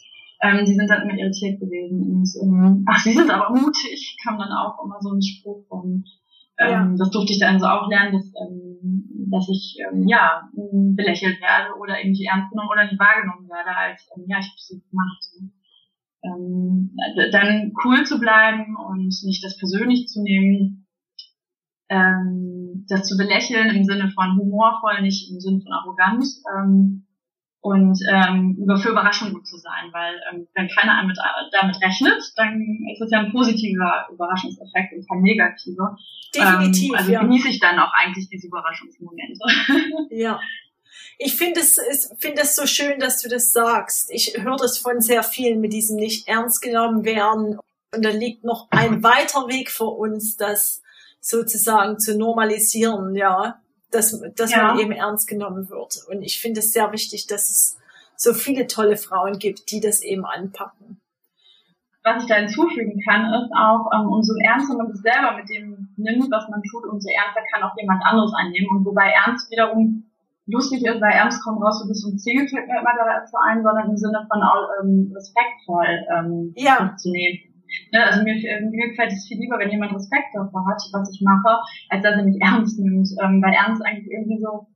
Ähm, 0.43 0.65
die 0.65 0.75
sind 0.75 0.89
dann 0.89 1.03
immer 1.03 1.19
irritiert 1.19 1.61
gewesen. 1.61 2.01
Und, 2.01 2.31
ähm, 2.41 2.85
ach, 2.89 2.99
sie 2.99 3.13
sind 3.13 3.31
aber 3.31 3.51
mutig, 3.51 4.17
kam 4.23 4.39
dann 4.39 4.53
auch 4.53 4.83
immer 4.83 4.97
so 5.01 5.13
ein 5.13 5.21
Spruch 5.21 5.67
von, 5.69 6.05
ähm, 6.61 6.71
ja. 6.71 6.95
Das 6.99 7.11
durfte 7.11 7.33
ich 7.33 7.41
dann 7.41 7.59
so 7.59 7.67
auch 7.67 7.89
lernen, 7.89 8.13
dass, 8.13 8.27
ähm, 8.37 9.29
dass 9.31 9.49
ich 9.49 9.79
ähm, 9.81 10.07
ja 10.07 10.49
belächelt 10.53 11.41
werde 11.41 11.75
oder 11.81 11.99
eben 11.99 12.11
nicht 12.11 12.29
ernst 12.29 12.51
genommen 12.51 12.69
oder 12.71 12.85
nicht 12.85 13.01
wahrgenommen 13.01 13.49
werde 13.49 13.75
als 13.75 14.07
ähm, 14.17 14.25
ja 14.29 14.39
ich 14.39 14.47
habe 14.47 14.57
es 14.57 14.83
gemacht. 14.91 15.25
Ähm, 16.23 16.95
dann 17.33 17.73
cool 17.83 18.05
zu 18.05 18.21
bleiben 18.21 18.77
und 18.77 19.15
nicht 19.25 19.43
das 19.43 19.57
persönlich 19.57 20.07
zu 20.09 20.23
nehmen, 20.23 20.87
ähm, 21.89 22.85
das 22.91 23.09
zu 23.09 23.17
belächeln 23.17 23.75
im 23.75 23.85
Sinne 23.85 24.11
von 24.11 24.37
humorvoll, 24.37 25.01
nicht 25.01 25.33
im 25.33 25.41
Sinne 25.41 25.63
von 25.63 25.73
arrogant. 25.73 26.27
Ähm, 26.55 27.00
und 27.63 27.99
ähm, 28.11 28.57
für 28.83 28.91
Überraschung 28.91 29.35
gut 29.35 29.47
zu 29.47 29.59
sein, 29.59 29.91
weil 29.93 30.19
ähm, 30.33 30.49
wenn 30.55 30.69
keiner 30.69 30.97
damit, 30.97 31.19
damit 31.53 31.77
rechnet, 31.83 32.33
dann 32.37 32.59
ist 32.91 33.03
es 33.03 33.11
ja 33.11 33.21
ein 33.21 33.33
positiver 33.33 34.09
Überraschungseffekt 34.11 34.95
und 34.95 35.07
kein 35.07 35.21
negativer. 35.21 35.97
Definitiv. 36.35 36.91
Ähm, 36.91 36.97
also 36.97 37.13
ja. 37.13 37.21
genieße 37.21 37.49
ich 37.49 37.61
dann 37.61 37.79
auch 37.79 37.93
eigentlich 37.93 38.29
diese 38.29 38.47
Überraschungsmomente. 38.47 39.45
Ja. 40.11 40.41
Ich 41.19 41.37
finde 41.37 41.61
es, 41.61 41.79
finde 42.19 42.43
es 42.43 42.57
so 42.57 42.67
schön, 42.67 42.99
dass 42.99 43.21
du 43.21 43.29
das 43.29 43.53
sagst. 43.53 44.11
Ich 44.11 44.39
höre 44.39 44.57
das 44.57 44.79
von 44.79 45.01
sehr 45.01 45.23
vielen 45.23 45.61
mit 45.61 45.73
diesem 45.73 45.97
nicht 45.97 46.27
ernst 46.27 46.63
genommen 46.63 47.05
werden. 47.05 47.59
Und 47.95 48.05
da 48.05 48.11
liegt 48.11 48.43
noch 48.43 48.69
ein 48.71 49.03
weiter 49.03 49.49
Weg 49.49 49.71
vor 49.71 49.99
uns, 49.99 50.37
das 50.37 50.83
sozusagen 51.21 51.99
zu 51.99 52.17
normalisieren, 52.17 53.15
ja 53.15 53.61
dass, 53.91 54.21
dass 54.37 54.53
ja. 54.53 54.65
man 54.65 54.79
eben 54.79 54.93
ernst 54.93 55.29
genommen 55.29 55.69
wird. 55.69 56.05
Und 56.09 56.23
ich 56.23 56.41
finde 56.41 56.61
es 56.61 56.73
sehr 56.73 56.93
wichtig, 56.93 57.27
dass 57.27 57.51
es 57.51 57.79
so 58.17 58.35
viele 58.35 58.67
tolle 58.67 58.97
Frauen 58.97 59.39
gibt, 59.39 59.71
die 59.71 59.81
das 59.81 60.03
eben 60.03 60.25
anpacken. 60.25 61.01
Was 62.03 62.23
ich 62.23 62.29
da 62.29 62.37
hinzufügen 62.37 63.01
kann, 63.07 63.27
ist 63.27 63.53
auch, 63.53 63.91
ähm, 63.93 64.09
umso 64.09 64.33
ernster 64.43 64.75
man 64.77 64.91
sich 64.93 65.03
selber 65.03 65.37
mit 65.37 65.49
dem 65.51 65.89
nimmt, 65.97 66.31
was 66.31 66.49
man 66.49 66.63
tut, 66.63 66.85
umso 66.85 67.09
ernster 67.09 67.43
kann 67.53 67.63
auch 67.63 67.77
jemand 67.77 68.03
anderes 68.05 68.33
annehmen. 68.35 68.69
Und 68.71 68.85
wobei 68.87 69.11
Ernst 69.11 69.51
wiederum 69.51 70.05
lustig 70.47 70.85
ist, 70.85 71.01
weil 71.01 71.13
Ernst 71.13 71.43
kommt 71.45 71.63
raus, 71.63 71.81
du 71.83 71.89
bist 71.89 72.03
so 72.03 72.09
ein 72.09 72.19
Ziel 72.19 72.49
fällt 72.49 72.69
mir 72.69 72.81
immer 72.81 72.97
dazu 72.97 73.37
ein, 73.47 73.63
sondern 73.63 73.91
im 73.91 73.97
Sinne 73.97 74.27
von 74.31 74.43
auch, 74.43 74.69
ähm, 74.83 75.13
respektvoll 75.15 76.07
ähm, 76.09 76.53
ja. 76.57 76.95
zu 76.97 77.11
nehmen. 77.11 77.50
Ne, 77.93 78.05
also 78.05 78.23
mir, 78.23 78.35
mir 78.35 78.89
gefällt 78.91 79.13
es 79.13 79.27
viel 79.27 79.39
lieber, 79.39 79.59
wenn 79.59 79.71
jemand 79.71 79.95
Respekt 79.95 80.35
davor 80.35 80.67
hat, 80.67 80.83
was 80.93 81.13
ich 81.15 81.21
mache, 81.23 81.59
als 81.89 82.03
dass 82.03 82.17
er 82.17 82.25
mich 82.25 82.39
ernst 82.43 82.79
nimmt. 82.79 83.09
Ähm, 83.23 83.43
weil 83.43 83.55
Ernst 83.55 83.85
eigentlich 83.85 84.11
irgendwie 84.11 84.41
so, 84.41 84.67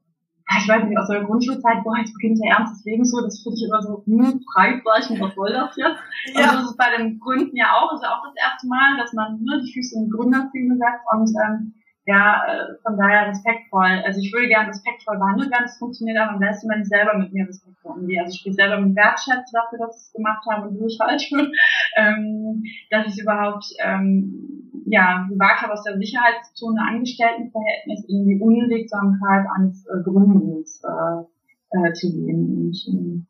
ich 0.58 0.68
weiß 0.68 0.84
nicht, 0.84 0.98
aus 0.98 1.08
der 1.08 1.24
Grundschulzeit, 1.24 1.82
boah, 1.82 1.96
jetzt 1.96 2.12
beginnt 2.14 2.38
der 2.42 2.52
Ernst 2.52 2.76
des 2.76 2.84
Lebens 2.84 3.10
so, 3.10 3.22
das 3.22 3.42
finde 3.42 3.56
ich 3.56 3.64
immer 3.64 3.82
so, 3.82 4.04
hm, 4.04 4.40
Fragezeichen, 4.52 5.20
was 5.20 5.34
soll 5.34 5.52
das 5.52 5.76
jetzt? 5.76 6.02
Ja. 6.34 6.50
Und 6.50 6.54
das 6.60 6.70
ist 6.70 6.76
bei 6.76 6.96
den 6.96 7.18
Gründen 7.18 7.56
ja 7.56 7.72
auch, 7.72 7.94
ist 7.94 8.02
ja 8.02 8.12
auch 8.12 8.22
das 8.22 8.36
erste 8.36 8.68
Mal, 8.68 8.96
dass 8.98 9.12
man 9.12 9.40
ne, 9.40 9.62
die 9.64 9.72
Füße 9.72 9.96
in 9.96 10.04
die 10.06 10.10
Gründerzwiebel 10.10 10.76
setzt 10.76 11.06
und 11.10 11.30
ähm, 11.42 11.74
ja, 12.06 12.42
äh, 12.46 12.74
von 12.82 12.98
daher 12.98 13.28
respektvoll. 13.28 14.02
Also 14.04 14.20
ich 14.20 14.32
würde 14.32 14.48
gerne 14.48 14.68
respektvoll 14.68 15.16
behandelt 15.16 15.50
werden. 15.50 15.64
Es 15.64 15.78
funktioniert 15.78 16.18
aber 16.18 16.32
am 16.32 16.38
besten, 16.38 16.68
wenn 16.68 16.82
ich 16.82 16.88
selber 16.88 17.16
mit 17.16 17.32
mir 17.32 17.48
respektvoll 17.48 17.92
umgehe. 17.92 18.20
Also 18.20 18.34
ich 18.34 18.40
spiele 18.40 18.54
selber 18.54 18.80
mit 18.80 18.94
Wertschätzen 18.94 19.52
dafür, 19.52 19.78
dass 19.78 19.96
ich 19.96 20.06
es 20.08 20.12
gemacht 20.12 20.44
habe 20.50 20.68
und 20.68 20.86
ich 20.86 20.98
falsch 20.98 21.30
bin. 21.30 21.52
Ähm, 21.96 22.64
dass 22.90 23.06
ich 23.06 23.22
überhaupt 23.22 23.64
ähm, 23.82 24.82
ja, 24.86 25.26
gewagt 25.30 25.62
habe, 25.62 25.72
aus 25.72 25.82
der 25.84 25.96
Sicherheitszone 25.96 26.80
Angestelltenverhältnis 26.80 28.04
in 28.06 28.26
die 28.26 28.40
Unwegsamkeit 28.40 29.46
eines 29.56 29.86
äh, 29.86 30.02
Gründens 30.02 30.82
äh, 30.84 31.78
äh, 31.78 31.92
zu 31.94 32.12
gehen. 32.12 32.68
Und, 32.68 32.76
ähm, 32.88 33.26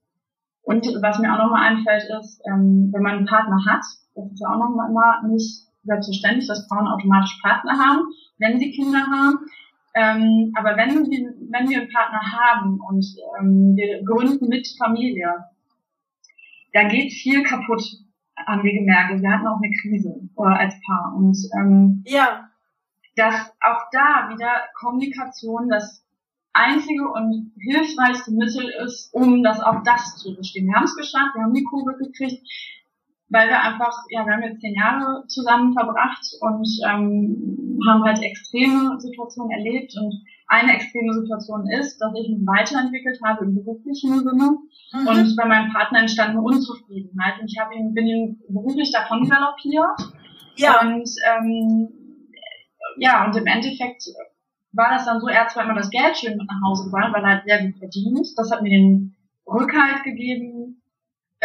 und 0.62 1.02
was 1.02 1.18
mir 1.18 1.32
auch 1.32 1.38
nochmal 1.38 1.70
einfällt, 1.70 2.04
ist, 2.20 2.42
ähm, 2.46 2.90
wenn 2.92 3.02
man 3.02 3.18
einen 3.18 3.26
Partner 3.26 3.64
hat, 3.66 3.84
das 4.14 4.32
ist 4.32 4.40
ja 4.40 4.48
auch 4.48 4.58
nochmal 4.58 5.22
nicht 5.28 5.68
selbstverständlich, 5.84 6.48
dass 6.48 6.66
Frauen 6.68 6.88
automatisch 6.88 7.38
Partner 7.42 7.78
haben, 7.78 8.06
wenn 8.38 8.58
sie 8.58 8.72
Kinder 8.72 9.06
haben. 9.06 9.38
Ähm, 9.94 10.52
aber 10.56 10.76
wenn 10.76 11.08
wir, 11.08 11.34
wenn 11.50 11.68
wir 11.68 11.82
einen 11.82 11.92
Partner 11.92 12.20
haben 12.20 12.80
und 12.80 13.06
ähm, 13.38 13.76
wir 13.76 14.02
gründen 14.04 14.48
mit 14.48 14.66
Familie, 14.76 15.32
da 16.72 16.88
geht 16.88 17.12
viel 17.12 17.44
kaputt, 17.44 17.82
haben 18.46 18.64
wir 18.64 18.72
gemerkt. 18.72 19.22
Wir 19.22 19.30
hatten 19.30 19.46
auch 19.46 19.60
eine 19.62 19.72
Krise 19.80 20.28
äh, 20.36 20.42
als 20.42 20.74
Paar. 20.84 21.14
Und 21.16 21.38
ähm, 21.56 22.02
ja. 22.06 22.50
dass 23.14 23.52
auch 23.60 23.82
da 23.92 24.28
wieder 24.30 24.50
Kommunikation 24.80 25.68
das 25.68 26.04
einzige 26.52 27.08
und 27.08 27.52
hilfreichste 27.58 28.32
Mittel 28.32 28.68
ist, 28.84 29.12
um 29.12 29.42
das 29.42 29.60
auch 29.60 29.82
das 29.84 30.16
zu 30.16 30.34
bestehen. 30.36 30.66
Wir 30.66 30.74
haben 30.74 30.84
es 30.84 30.96
geschafft, 30.96 31.34
wir 31.34 31.42
haben 31.42 31.54
die 31.54 31.64
Kurve 31.64 31.96
gekriegt 31.96 32.42
weil 33.28 33.48
wir 33.48 33.60
einfach, 33.60 33.92
ja, 34.10 34.24
wir 34.24 34.32
haben 34.32 34.42
jetzt 34.42 34.60
zehn 34.60 34.74
Jahre 34.74 35.24
zusammen 35.26 35.72
verbracht 35.72 36.24
und 36.40 36.68
ähm, 36.86 37.78
haben 37.88 38.04
halt 38.04 38.22
extreme 38.22 39.00
Situationen 39.00 39.50
erlebt. 39.50 39.94
Und 39.96 40.14
eine 40.46 40.74
extreme 40.74 41.12
Situation 41.14 41.68
ist, 41.70 41.98
dass 41.98 42.12
ich 42.14 42.28
mich 42.28 42.46
weiterentwickelt 42.46 43.18
habe 43.24 43.46
im 43.46 43.54
beruflichen 43.54 44.18
Sinne. 44.18 44.58
Mhm. 44.92 45.08
und 45.08 45.36
bei 45.36 45.44
meinem 45.46 45.72
Partner 45.72 46.00
entstand 46.00 46.30
eine 46.30 46.42
Unzufriedenheit. 46.42 47.40
Und 47.40 47.50
ich 47.50 47.58
habe 47.58 47.74
ihn, 47.74 47.94
bin 47.94 48.06
ihn 48.06 48.40
beruflich 48.48 48.92
davon 48.92 49.28
galoppiert. 49.28 50.14
Ja. 50.56 50.82
und 50.82 51.08
ähm, 51.26 51.88
ja, 52.96 53.24
und 53.26 53.36
im 53.36 53.46
Endeffekt 53.46 54.04
war 54.72 54.90
das 54.90 55.04
dann 55.04 55.20
so, 55.20 55.28
er 55.28 55.42
hat 55.42 55.50
zwar 55.50 55.64
immer 55.64 55.74
das 55.74 55.90
Geld 55.90 56.16
schön 56.16 56.36
mit 56.36 56.46
nach 56.46 56.60
Hause 56.68 56.84
gebracht, 56.84 57.12
weil 57.12 57.24
er 57.24 57.36
hat 57.38 57.44
sehr 57.44 57.64
gut 57.64 57.76
verdient, 57.78 58.28
das 58.36 58.50
hat 58.50 58.62
mir 58.62 58.70
den 58.70 59.16
Rückhalt 59.46 60.04
gegeben, 60.04 60.82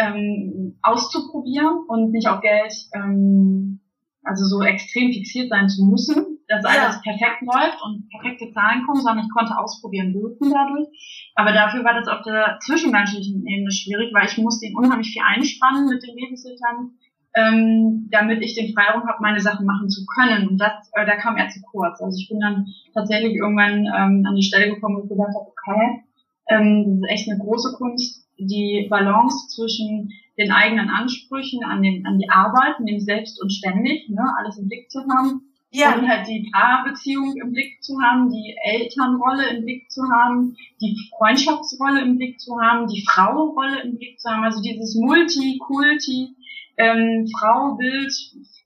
ähm, 0.00 0.78
auszuprobieren 0.82 1.84
und 1.88 2.12
nicht 2.12 2.28
auf 2.28 2.40
Geld 2.40 2.72
ähm, 2.94 3.80
also 4.22 4.44
so 4.44 4.62
extrem 4.62 5.12
fixiert 5.12 5.48
sein 5.48 5.68
zu 5.68 5.84
müssen, 5.84 6.38
dass 6.48 6.64
ja. 6.64 6.82
alles 6.82 7.02
perfekt 7.02 7.40
läuft 7.40 7.78
und 7.84 8.08
perfekte 8.10 8.52
Zahlen 8.52 8.84
kommen, 8.86 9.00
sondern 9.00 9.24
ich 9.24 9.32
konnte 9.32 9.56
ausprobieren 9.56 10.12
dürfen 10.12 10.52
dadurch. 10.52 10.88
Aber 11.34 11.52
dafür 11.52 11.84
war 11.84 11.94
das 11.94 12.08
auf 12.08 12.22
der 12.22 12.58
zwischenmenschlichen 12.60 13.46
Ebene 13.46 13.70
schwierig, 13.70 14.12
weil 14.12 14.26
ich 14.26 14.38
musste 14.38 14.66
ihn 14.66 14.76
unheimlich 14.76 15.12
viel 15.12 15.22
einspannen 15.24 15.88
mit 15.88 16.02
den 16.02 16.16
Babysittern, 16.16 16.92
ähm, 17.34 18.08
damit 18.10 18.42
ich 18.42 18.54
den 18.54 18.74
Freiraum 18.74 19.06
habe, 19.06 19.22
meine 19.22 19.40
Sachen 19.40 19.64
machen 19.64 19.88
zu 19.88 20.04
können. 20.04 20.48
Und 20.48 20.58
das, 20.58 20.90
äh, 20.94 21.06
da 21.06 21.16
kam 21.16 21.36
er 21.36 21.48
zu 21.48 21.60
kurz. 21.62 22.00
Also 22.00 22.18
ich 22.18 22.28
bin 22.28 22.40
dann 22.40 22.66
tatsächlich 22.92 23.34
irgendwann 23.34 23.86
ähm, 23.86 24.26
an 24.26 24.34
die 24.36 24.42
Stelle 24.42 24.74
gekommen, 24.74 25.00
ich 25.02 25.08
gesagt 25.08 25.34
habe, 25.34 25.46
okay, 25.46 26.04
ähm, 26.48 26.84
das 26.84 26.94
ist 26.98 27.08
echt 27.08 27.30
eine 27.30 27.38
große 27.38 27.72
Kunst, 27.78 28.26
die 28.40 28.86
Balance 28.88 29.48
zwischen 29.48 30.12
den 30.38 30.52
eigenen 30.52 30.88
Ansprüchen 30.88 31.64
an, 31.64 31.82
den, 31.82 32.06
an 32.06 32.18
die 32.18 32.30
Arbeit, 32.30 32.80
nämlich 32.80 33.04
selbst 33.04 33.40
und 33.42 33.52
ständig, 33.52 34.08
ne, 34.08 34.22
alles 34.38 34.58
im 34.58 34.68
Blick 34.68 34.90
zu 34.90 35.00
haben. 35.00 35.42
Ja. 35.72 35.94
Und 35.94 36.08
halt 36.08 36.26
die 36.26 36.50
Paarbeziehung 36.52 37.36
im 37.36 37.52
Blick 37.52 37.82
zu 37.82 38.00
haben, 38.00 38.30
die 38.30 38.56
Elternrolle 38.64 39.50
im 39.50 39.64
Blick 39.64 39.88
zu 39.90 40.02
haben, 40.10 40.56
die 40.80 40.96
Freundschaftsrolle 41.16 42.00
im 42.02 42.16
Blick 42.16 42.40
zu 42.40 42.60
haben, 42.60 42.88
die 42.88 43.04
Frauenrolle 43.06 43.82
im 43.82 43.96
Blick 43.96 44.18
zu 44.18 44.30
haben, 44.30 44.42
also 44.42 44.60
dieses 44.62 44.96
Multi-Kulti, 44.96 46.34
ähm, 46.76 47.28
Fraubild 47.38 48.12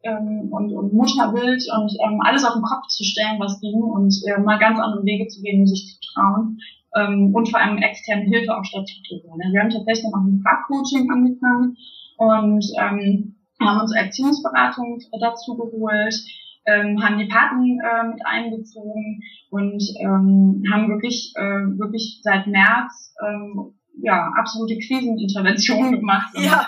ähm, 0.05 0.49
und, 0.51 0.73
und 0.73 0.95
Mutterbild 0.95 1.65
und 1.77 1.93
ähm, 2.07 2.21
alles 2.23 2.45
auf 2.45 2.55
den 2.55 2.63
Kopf 2.63 2.87
zu 2.89 3.05
stellen, 3.05 3.39
was 3.39 3.61
ging 3.61 3.83
und 3.83 4.15
äh, 4.27 4.41
mal 4.41 4.59
ganz 4.59 4.79
andere 4.79 5.05
Wege 5.05 5.27
zu 5.27 5.43
gehen, 5.43 5.67
sich 5.67 5.99
zu 6.01 6.13
trauen 6.15 6.59
ähm, 6.97 7.35
und 7.35 7.49
vor 7.51 7.61
allem 7.61 7.79
externe 7.79 8.25
Hilfe 8.25 8.57
auch 8.57 8.65
stattzufinden. 8.65 9.31
Also 9.43 9.53
wir 9.53 9.61
haben 9.61 9.71
tatsächlich 9.71 10.05
noch 10.05 10.21
ein 10.21 10.43
Fachcoaching 10.43 11.11
angefangen 11.11 11.77
und 12.17 12.65
ähm, 12.79 13.37
haben 13.61 13.81
uns 13.81 13.95
Erziehungsberatung 13.95 15.01
dazu 15.21 15.57
geholt, 15.57 16.15
ähm, 16.67 17.03
haben 17.03 17.19
die 17.19 17.27
Paten 17.27 17.79
äh, 17.81 18.09
mit 18.09 18.25
einbezogen 18.25 19.21
und 19.51 19.83
ähm, 20.01 20.63
haben 20.73 20.89
wirklich 20.89 21.33
äh, 21.37 21.79
wirklich 21.79 22.21
seit 22.23 22.47
März 22.47 23.15
ähm, 23.27 23.75
ja 24.03 24.31
absolute 24.37 24.79
Kriseninterventionen 24.79 25.93
gemacht. 26.01 26.35
Ja. 26.37 26.67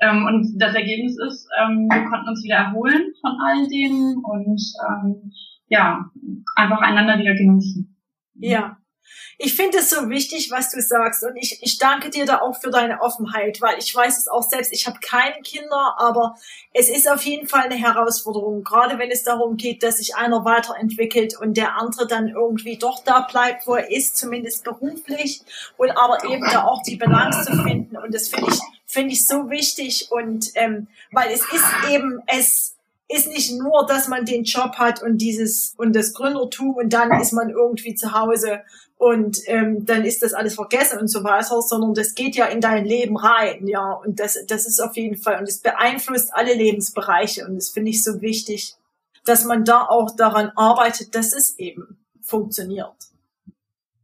Ähm, 0.00 0.26
und 0.26 0.60
das 0.60 0.74
Ergebnis 0.74 1.16
ist, 1.28 1.48
ähm, 1.60 1.88
wir 1.90 2.04
konnten 2.08 2.28
uns 2.28 2.42
wieder 2.42 2.56
erholen 2.56 3.12
von 3.20 3.32
all 3.40 3.68
denen 3.68 4.16
und 4.24 4.60
ähm, 4.88 5.32
ja 5.68 6.10
einfach 6.56 6.80
einander 6.80 7.18
wieder 7.18 7.34
genießen. 7.34 7.96
Ja, 8.34 8.78
ich 9.38 9.54
finde 9.54 9.78
es 9.78 9.90
so 9.90 10.08
wichtig, 10.08 10.50
was 10.50 10.70
du 10.70 10.80
sagst 10.80 11.24
und 11.24 11.36
ich, 11.36 11.62
ich 11.62 11.78
danke 11.78 12.10
dir 12.10 12.26
da 12.26 12.40
auch 12.40 12.60
für 12.60 12.70
deine 12.70 13.00
Offenheit, 13.00 13.60
weil 13.60 13.78
ich 13.78 13.94
weiß 13.94 14.18
es 14.18 14.28
auch 14.28 14.42
selbst, 14.42 14.72
ich 14.72 14.86
habe 14.86 14.98
keine 15.00 15.40
Kinder, 15.42 15.96
aber 15.98 16.36
es 16.72 16.88
ist 16.88 17.10
auf 17.10 17.22
jeden 17.22 17.48
Fall 17.48 17.62
eine 17.62 17.74
Herausforderung, 17.74 18.62
gerade 18.62 18.98
wenn 18.98 19.10
es 19.10 19.24
darum 19.24 19.56
geht, 19.56 19.82
dass 19.82 19.98
sich 19.98 20.14
einer 20.16 20.44
weiterentwickelt 20.44 21.38
und 21.38 21.56
der 21.56 21.76
andere 21.76 22.06
dann 22.06 22.28
irgendwie 22.28 22.78
doch 22.78 23.02
da 23.04 23.20
bleibt, 23.20 23.66
wo 23.66 23.74
er 23.74 23.90
ist, 23.90 24.16
zumindest 24.16 24.64
beruflich 24.64 25.42
und 25.76 25.90
aber 25.90 26.24
eben 26.24 26.44
da 26.50 26.64
auch 26.64 26.82
die 26.82 26.96
Balance 26.96 27.50
zu 27.50 27.62
finden 27.62 27.96
und 27.96 28.14
das 28.14 28.28
finde 28.28 28.50
ich 28.50 28.60
finde 28.92 29.14
ich 29.14 29.26
so 29.26 29.48
wichtig 29.48 30.08
und 30.10 30.50
ähm, 30.54 30.86
weil 31.12 31.32
es 31.32 31.40
ist 31.50 31.64
eben 31.90 32.20
es 32.26 32.71
ist 33.12 33.28
nicht 33.28 33.52
nur, 33.58 33.86
dass 33.86 34.08
man 34.08 34.24
den 34.24 34.44
Job 34.44 34.76
hat 34.76 35.02
und 35.02 35.18
dieses 35.18 35.74
und 35.76 35.94
das 35.94 36.14
Gründertum 36.14 36.74
und 36.74 36.92
dann 36.92 37.20
ist 37.20 37.32
man 37.32 37.50
irgendwie 37.50 37.94
zu 37.94 38.12
Hause 38.12 38.60
und 38.96 39.38
ähm, 39.46 39.84
dann 39.84 40.04
ist 40.04 40.22
das 40.22 40.32
alles 40.32 40.54
vergessen 40.54 40.98
und 40.98 41.08
so 41.08 41.24
weiter, 41.24 41.60
sondern 41.62 41.94
das 41.94 42.14
geht 42.14 42.36
ja 42.36 42.46
in 42.46 42.60
dein 42.60 42.84
Leben 42.84 43.16
rein, 43.16 43.66
ja 43.66 43.92
und 43.92 44.20
das 44.20 44.38
das 44.46 44.66
ist 44.66 44.80
auf 44.80 44.96
jeden 44.96 45.16
Fall 45.16 45.38
und 45.38 45.48
es 45.48 45.58
beeinflusst 45.58 46.32
alle 46.32 46.54
Lebensbereiche 46.54 47.46
und 47.46 47.56
das 47.56 47.68
finde 47.70 47.90
ich 47.90 48.02
so 48.02 48.20
wichtig, 48.20 48.76
dass 49.24 49.44
man 49.44 49.64
da 49.64 49.86
auch 49.86 50.16
daran 50.16 50.50
arbeitet, 50.56 51.14
dass 51.14 51.32
es 51.32 51.58
eben 51.58 51.98
funktioniert. 52.22 52.94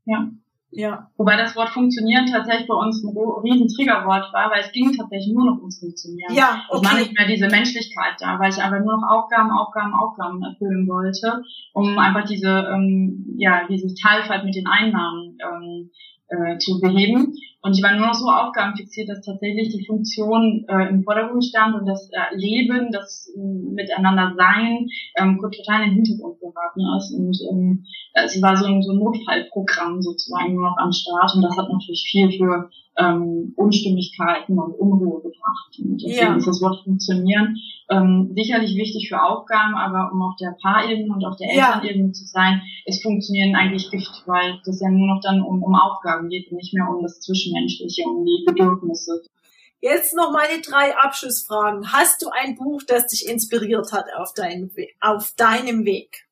Ja. 0.04 0.28
Ja. 0.70 1.10
Wobei 1.16 1.36
das 1.36 1.56
Wort 1.56 1.70
funktionieren 1.70 2.26
tatsächlich 2.26 2.68
bei 2.68 2.74
uns 2.74 3.02
ein 3.02 3.16
riesen 3.42 3.68
Triggerwort 3.68 4.32
war, 4.32 4.50
weil 4.50 4.60
es 4.60 4.72
ging 4.72 4.92
tatsächlich 4.94 5.34
nur 5.34 5.46
noch 5.46 5.58
ums 5.58 5.80
Funktionieren. 5.80 6.34
Ja, 6.34 6.62
okay. 6.68 6.80
Es 6.82 6.92
war 6.92 6.98
nicht 6.98 7.18
mehr 7.18 7.26
diese 7.26 7.48
Menschlichkeit 7.48 8.14
da, 8.18 8.38
weil 8.38 8.50
ich 8.50 8.62
aber 8.62 8.80
nur 8.80 9.00
noch 9.00 9.08
Aufgaben, 9.08 9.50
Aufgaben, 9.50 9.94
Aufgaben 9.94 10.42
erfüllen 10.42 10.86
wollte, 10.86 11.42
um 11.72 11.98
einfach 11.98 12.26
diese, 12.28 12.68
ähm, 12.72 13.34
ja, 13.38 13.66
diese 13.68 13.94
Teilfalt 13.94 14.44
mit 14.44 14.54
den 14.56 14.66
Einnahmen 14.66 15.38
ähm, 15.42 15.90
äh, 16.28 16.58
zu 16.58 16.80
beheben. 16.80 17.34
Und 17.60 17.76
ich 17.76 17.82
war 17.82 17.96
nur 17.96 18.06
noch 18.06 18.14
so 18.14 18.26
aufgabenfixiert, 18.26 19.08
dass 19.08 19.24
tatsächlich 19.24 19.70
die 19.70 19.84
Funktion 19.84 20.64
äh, 20.68 20.88
im 20.90 21.02
Vordergrund 21.02 21.44
stand 21.44 21.74
und 21.74 21.86
das 21.86 22.08
äh, 22.12 22.36
Leben, 22.36 22.92
das 22.92 23.32
äh, 23.34 23.40
Miteinander 23.40 24.34
sein, 24.36 24.86
ähm, 25.16 25.40
total 25.40 25.82
in 25.82 25.90
den 25.90 26.04
Hintergrund 26.04 26.38
geraten 26.38 26.80
ist. 26.96 27.12
Und 27.12 27.36
ähm, 27.50 27.84
es 28.14 28.40
war 28.40 28.56
so 28.56 28.66
ein, 28.66 28.82
so 28.82 28.92
ein 28.92 28.98
Notfallprogramm 28.98 30.00
sozusagen 30.02 30.54
nur 30.54 30.70
noch 30.70 30.78
am 30.78 30.92
Start 30.92 31.34
und 31.34 31.42
das 31.42 31.56
hat 31.56 31.68
natürlich 31.68 32.06
viel 32.08 32.30
für 32.30 32.70
ähm, 32.96 33.54
Unstimmigkeiten 33.56 34.56
und 34.58 34.74
Unruhe 34.74 35.20
gebracht. 35.22 35.78
Und 35.78 36.00
deswegen 36.00 36.32
ja. 36.32 36.36
ist 36.36 36.46
das 36.46 36.62
Wort 36.62 36.84
funktionieren 36.84 37.56
ähm, 37.90 38.32
sicherlich 38.34 38.76
wichtig 38.76 39.08
für 39.08 39.22
Aufgaben, 39.22 39.74
aber 39.74 40.12
um 40.12 40.22
auf 40.22 40.36
der 40.36 40.56
Paarebene 40.60 41.12
und 41.12 41.24
auf 41.24 41.36
der 41.36 41.50
Elternebene 41.50 42.08
ja. 42.08 42.12
zu 42.12 42.24
sein, 42.26 42.62
ist 42.84 43.02
Funktionieren 43.02 43.54
eigentlich 43.54 43.90
Gift, 43.90 44.24
weil 44.26 44.60
das 44.64 44.80
ja 44.80 44.90
nur 44.90 45.06
noch 45.06 45.20
dann 45.22 45.42
um, 45.42 45.62
um 45.62 45.74
Aufgaben 45.74 46.28
geht 46.28 46.50
und 46.50 46.58
nicht 46.58 46.74
mehr 46.74 46.88
um 46.88 47.02
das 47.02 47.20
Zwischenmenschliche, 47.20 47.47
die 47.54 48.44
Bedürfnisse. 48.46 49.22
Jetzt 49.80 50.14
noch 50.14 50.32
meine 50.32 50.60
drei 50.60 50.96
Abschlussfragen. 50.96 51.92
Hast 51.92 52.22
du 52.22 52.30
ein 52.30 52.56
Buch, 52.56 52.82
das 52.86 53.06
dich 53.06 53.28
inspiriert 53.28 53.92
hat 53.92 54.06
auf, 54.16 54.32
dein, 54.34 54.70
auf 55.00 55.32
deinem 55.36 55.84
Weg? 55.84 56.26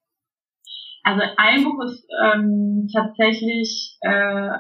Also 1.04 1.22
ein 1.36 1.62
Buch 1.62 1.84
ist 1.84 2.04
ähm, 2.24 2.88
tatsächlich 2.92 3.96
äh, 4.00 4.50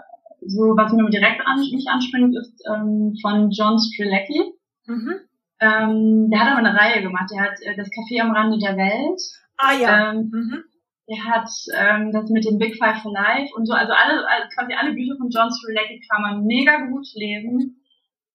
so, 0.42 0.76
was 0.76 0.92
mir 0.92 1.10
direkt 1.10 1.40
an 1.44 1.58
mich 1.58 1.86
anspringt, 1.88 2.36
ist 2.36 2.62
ähm, 2.72 3.14
von 3.20 3.50
John 3.50 3.78
Strzelecki. 3.80 4.52
Mhm. 4.86 5.14
Ähm, 5.58 6.30
der 6.30 6.40
hat 6.40 6.52
aber 6.52 6.68
eine 6.68 6.78
Reihe 6.78 7.02
gemacht. 7.02 7.28
Der 7.32 7.42
hat 7.42 7.60
äh, 7.62 7.74
das 7.76 7.88
Café 7.88 8.20
am 8.22 8.30
Rande 8.30 8.58
der 8.58 8.76
Welt. 8.76 9.20
Ah 9.56 9.72
ja. 9.72 10.12
Ähm, 10.12 10.30
mhm. 10.32 10.64
Der 11.08 11.24
hat 11.24 11.48
ähm, 11.78 12.10
das 12.12 12.30
mit 12.30 12.44
dem 12.44 12.58
Big 12.58 12.76
Five 12.76 13.02
for 13.02 13.12
Life 13.12 13.54
und 13.54 13.66
so. 13.66 13.74
Also 13.74 13.92
alle, 13.92 14.26
also 14.28 14.48
quasi 14.54 14.74
alle 14.74 14.92
Bücher 14.92 15.16
von 15.16 15.30
John 15.30 15.50
Strzelecki 15.50 16.00
kann 16.10 16.22
man 16.22 16.44
mega 16.44 16.86
gut 16.86 17.06
lesen. 17.14 17.80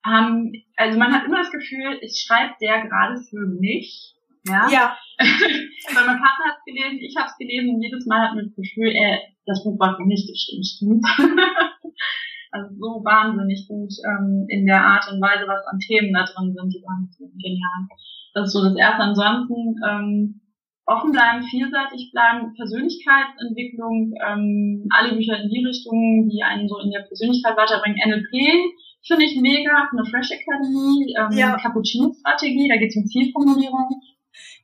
Ähm, 0.06 0.54
also 0.78 0.98
man 0.98 1.14
hat 1.14 1.26
immer 1.26 1.40
das 1.40 1.52
Gefühl, 1.52 2.00
es 2.02 2.20
schreibt 2.20 2.62
der 2.62 2.88
gerade 2.88 3.20
für 3.30 3.46
mich. 3.60 4.16
Ja. 4.48 4.68
ja. 4.70 4.98
Weil 5.20 6.06
mein 6.08 6.18
Partner 6.18 6.46
hat 6.50 6.58
es 6.60 6.66
gelesen, 6.66 7.00
ich 7.00 7.16
habe 7.16 7.28
es 7.28 7.38
gelesen 7.38 7.76
und 7.76 7.84
jedes 7.84 8.06
Mal 8.08 8.28
hat 8.28 8.36
man 8.36 8.46
das 8.46 8.56
Gefühl, 8.56 8.90
äh, 8.90 9.20
das 9.46 9.64
Buch 9.64 9.78
war 9.80 9.98
für 9.98 10.06
mich 10.06 10.26
bestimmt. 10.26 11.06
also 12.52 12.70
so 12.76 13.04
wahnsinnig 13.06 13.68
gut 13.68 13.94
ähm, 14.06 14.46
in 14.50 14.66
der 14.66 14.84
Art 14.84 15.06
und 15.12 15.22
Weise, 15.22 15.48
was 15.48 15.66
an 15.68 15.80
Themen 15.80 16.14
da 16.14 16.26
drin 16.26 16.54
sind, 16.54 16.74
die 16.74 16.84
waren 16.84 17.10
genial. 17.38 17.88
Das 18.34 18.48
ist 18.48 18.54
so 18.54 18.64
das 18.64 18.76
Erste. 18.76 19.04
Ansonsten 19.04 19.76
ähm, 19.88 20.42
offen 20.86 21.12
bleiben, 21.12 21.44
vielseitig 21.44 22.12
bleiben, 22.12 22.54
Persönlichkeitsentwicklung, 22.56 24.14
ähm, 24.26 24.88
alle 24.90 25.16
Bücher 25.16 25.38
in 25.40 25.50
die 25.50 25.66
Richtung, 25.66 26.30
die 26.30 26.44
einen 26.44 26.68
so 26.68 26.80
in 26.80 26.92
der 26.92 27.02
Persönlichkeit 27.02 27.56
weiterbringen. 27.56 27.98
NLP 27.98 28.74
finde 29.06 29.26
ich 29.26 29.40
mega, 29.40 29.90
der 29.96 30.06
Fresh 30.06 30.32
Academy, 30.32 31.16
ähm, 31.18 31.38
ja. 31.38 31.58
Cappuccino-Strategie, 31.58 32.68
da 32.68 32.78
geht 32.78 32.90
es 32.90 32.98
um 32.98 33.06
Zielformulierung. 33.06 34.02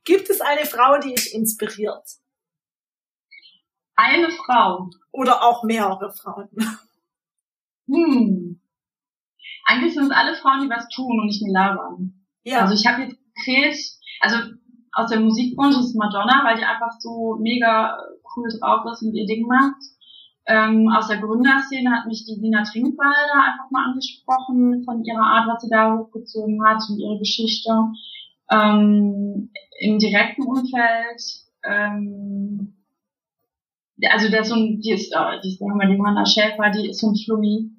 Gibt 0.04 0.30
es 0.30 0.40
eine 0.40 0.64
Frau, 0.64 0.98
die 0.98 1.14
dich 1.14 1.34
inspiriert? 1.34 2.04
Eine 3.94 4.30
Frau. 4.30 4.90
Oder 5.12 5.42
auch 5.42 5.64
mehrere 5.64 6.12
Frauen. 6.12 6.48
Hm. 7.90 8.60
Eigentlich 9.64 9.94
sind 9.94 10.04
es 10.04 10.10
alle 10.10 10.36
Frauen, 10.36 10.62
die 10.62 10.70
was 10.70 10.88
tun 10.88 11.20
und 11.20 11.26
nicht 11.26 11.42
nur 11.42 11.52
labern. 11.52 12.26
Ja. 12.42 12.60
Also 12.60 12.74
ich 12.74 12.86
habe 12.86 13.02
jetzt 13.02 13.16
konkret, 13.34 13.76
also 14.20 14.36
aus 14.92 15.10
der 15.10 15.20
Musikbranche 15.20 15.80
ist 15.80 15.94
Madonna, 15.94 16.42
weil 16.44 16.56
die 16.56 16.64
einfach 16.64 16.92
so 16.98 17.36
mega 17.40 17.98
cool 18.36 18.48
drauf 18.60 18.84
ist 18.92 19.02
und 19.02 19.14
ihr 19.14 19.26
Ding 19.26 19.46
macht. 19.46 19.82
Ähm, 20.46 20.90
aus 20.96 21.08
der 21.08 21.18
Gründerszene 21.18 21.90
hat 21.90 22.06
mich 22.06 22.24
die 22.24 22.40
Sina 22.40 22.62
Trinkwalder 22.62 23.34
einfach 23.34 23.70
mal 23.70 23.90
angesprochen 23.90 24.82
von 24.84 25.04
ihrer 25.04 25.22
Art, 25.22 25.46
was 25.46 25.62
sie 25.62 25.68
da 25.68 25.94
hochgezogen 25.94 26.64
hat 26.64 26.82
und 26.88 26.98
ihre 26.98 27.18
Geschichte. 27.18 27.70
Ähm, 28.50 29.50
Im 29.80 29.98
direkten 29.98 30.44
Umfeld, 30.44 31.22
ähm, 31.62 32.74
also 34.10 34.34
ist 34.34 34.48
so 34.48 34.54
ein, 34.54 34.80
die 34.80 34.92
ist, 34.92 35.12
äh, 35.12 35.40
die 35.44 35.48
ist, 35.48 35.58
sagen 35.58 35.78
wir, 35.78 35.86
die 35.86 35.96
Johanna 35.96 36.24
Schäfer, 36.24 36.70
die 36.70 36.88
ist 36.88 37.00
so 37.00 37.10
ein 37.10 37.16
Flummi, 37.16 37.70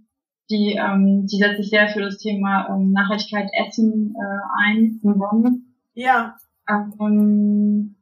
die, 0.51 0.73
ähm, 0.73 1.25
die 1.25 1.37
setzt 1.37 1.57
sich 1.57 1.69
sehr 1.69 1.89
für 1.89 2.01
das 2.01 2.19
Thema 2.19 2.67
ähm, 2.69 2.91
Nachhaltigkeit 2.91 3.49
Essen 3.53 4.15
äh, 4.15 4.63
ein 4.63 4.99
in 5.01 5.17
Bonn. 5.17 5.75
Ja. 5.93 6.35
Ähm, 6.69 7.95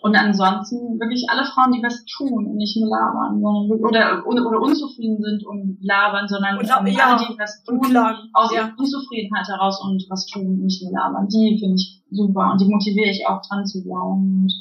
und 0.00 0.16
ansonsten 0.16 0.98
wirklich 0.98 1.26
alle 1.28 1.44
Frauen, 1.44 1.72
die 1.72 1.82
was 1.82 2.04
tun 2.06 2.46
und 2.46 2.56
nicht 2.56 2.74
nur 2.76 2.88
labern, 2.88 3.40
sondern, 3.40 3.80
oder, 3.80 4.26
oder, 4.26 4.46
oder 4.46 4.60
unzufrieden 4.60 5.22
sind 5.22 5.44
und 5.44 5.76
labern, 5.82 6.26
sondern 6.26 6.56
und, 6.56 6.64
ähm, 6.64 6.86
ja, 6.86 7.16
alle, 7.16 7.26
die 7.26 7.38
was 7.38 7.62
tun, 7.64 7.96
aus 8.32 8.54
ja. 8.54 8.72
Unzufriedenheit 8.78 9.46
heraus 9.46 9.82
und 9.84 10.06
was 10.08 10.24
tun 10.26 10.46
und 10.46 10.62
nicht 10.62 10.82
nur 10.82 10.92
labern. 10.92 11.28
Die 11.28 11.58
finde 11.60 11.74
ich 11.76 12.02
super 12.10 12.52
und 12.52 12.60
die 12.62 12.68
motiviere 12.68 13.10
ich 13.10 13.26
auch 13.26 13.42
dran 13.46 13.66
zu 13.66 13.82
glauben 13.82 14.44
und 14.44 14.52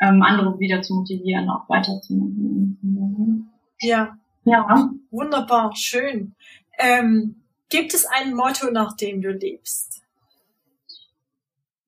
ähm, 0.00 0.22
andere 0.22 0.58
wieder 0.58 0.82
zu 0.82 0.94
motivieren, 0.94 1.48
auch 1.48 1.68
weiterzumachen. 1.68 3.48
Ja. 3.80 4.16
Ja. 4.44 4.90
Wunderbar, 5.10 5.70
schön. 5.74 6.34
Ähm, 6.78 7.36
gibt 7.70 7.94
es 7.94 8.06
ein 8.06 8.34
Motto, 8.34 8.70
nach 8.72 8.96
dem 8.96 9.22
du 9.22 9.30
lebst? 9.30 10.03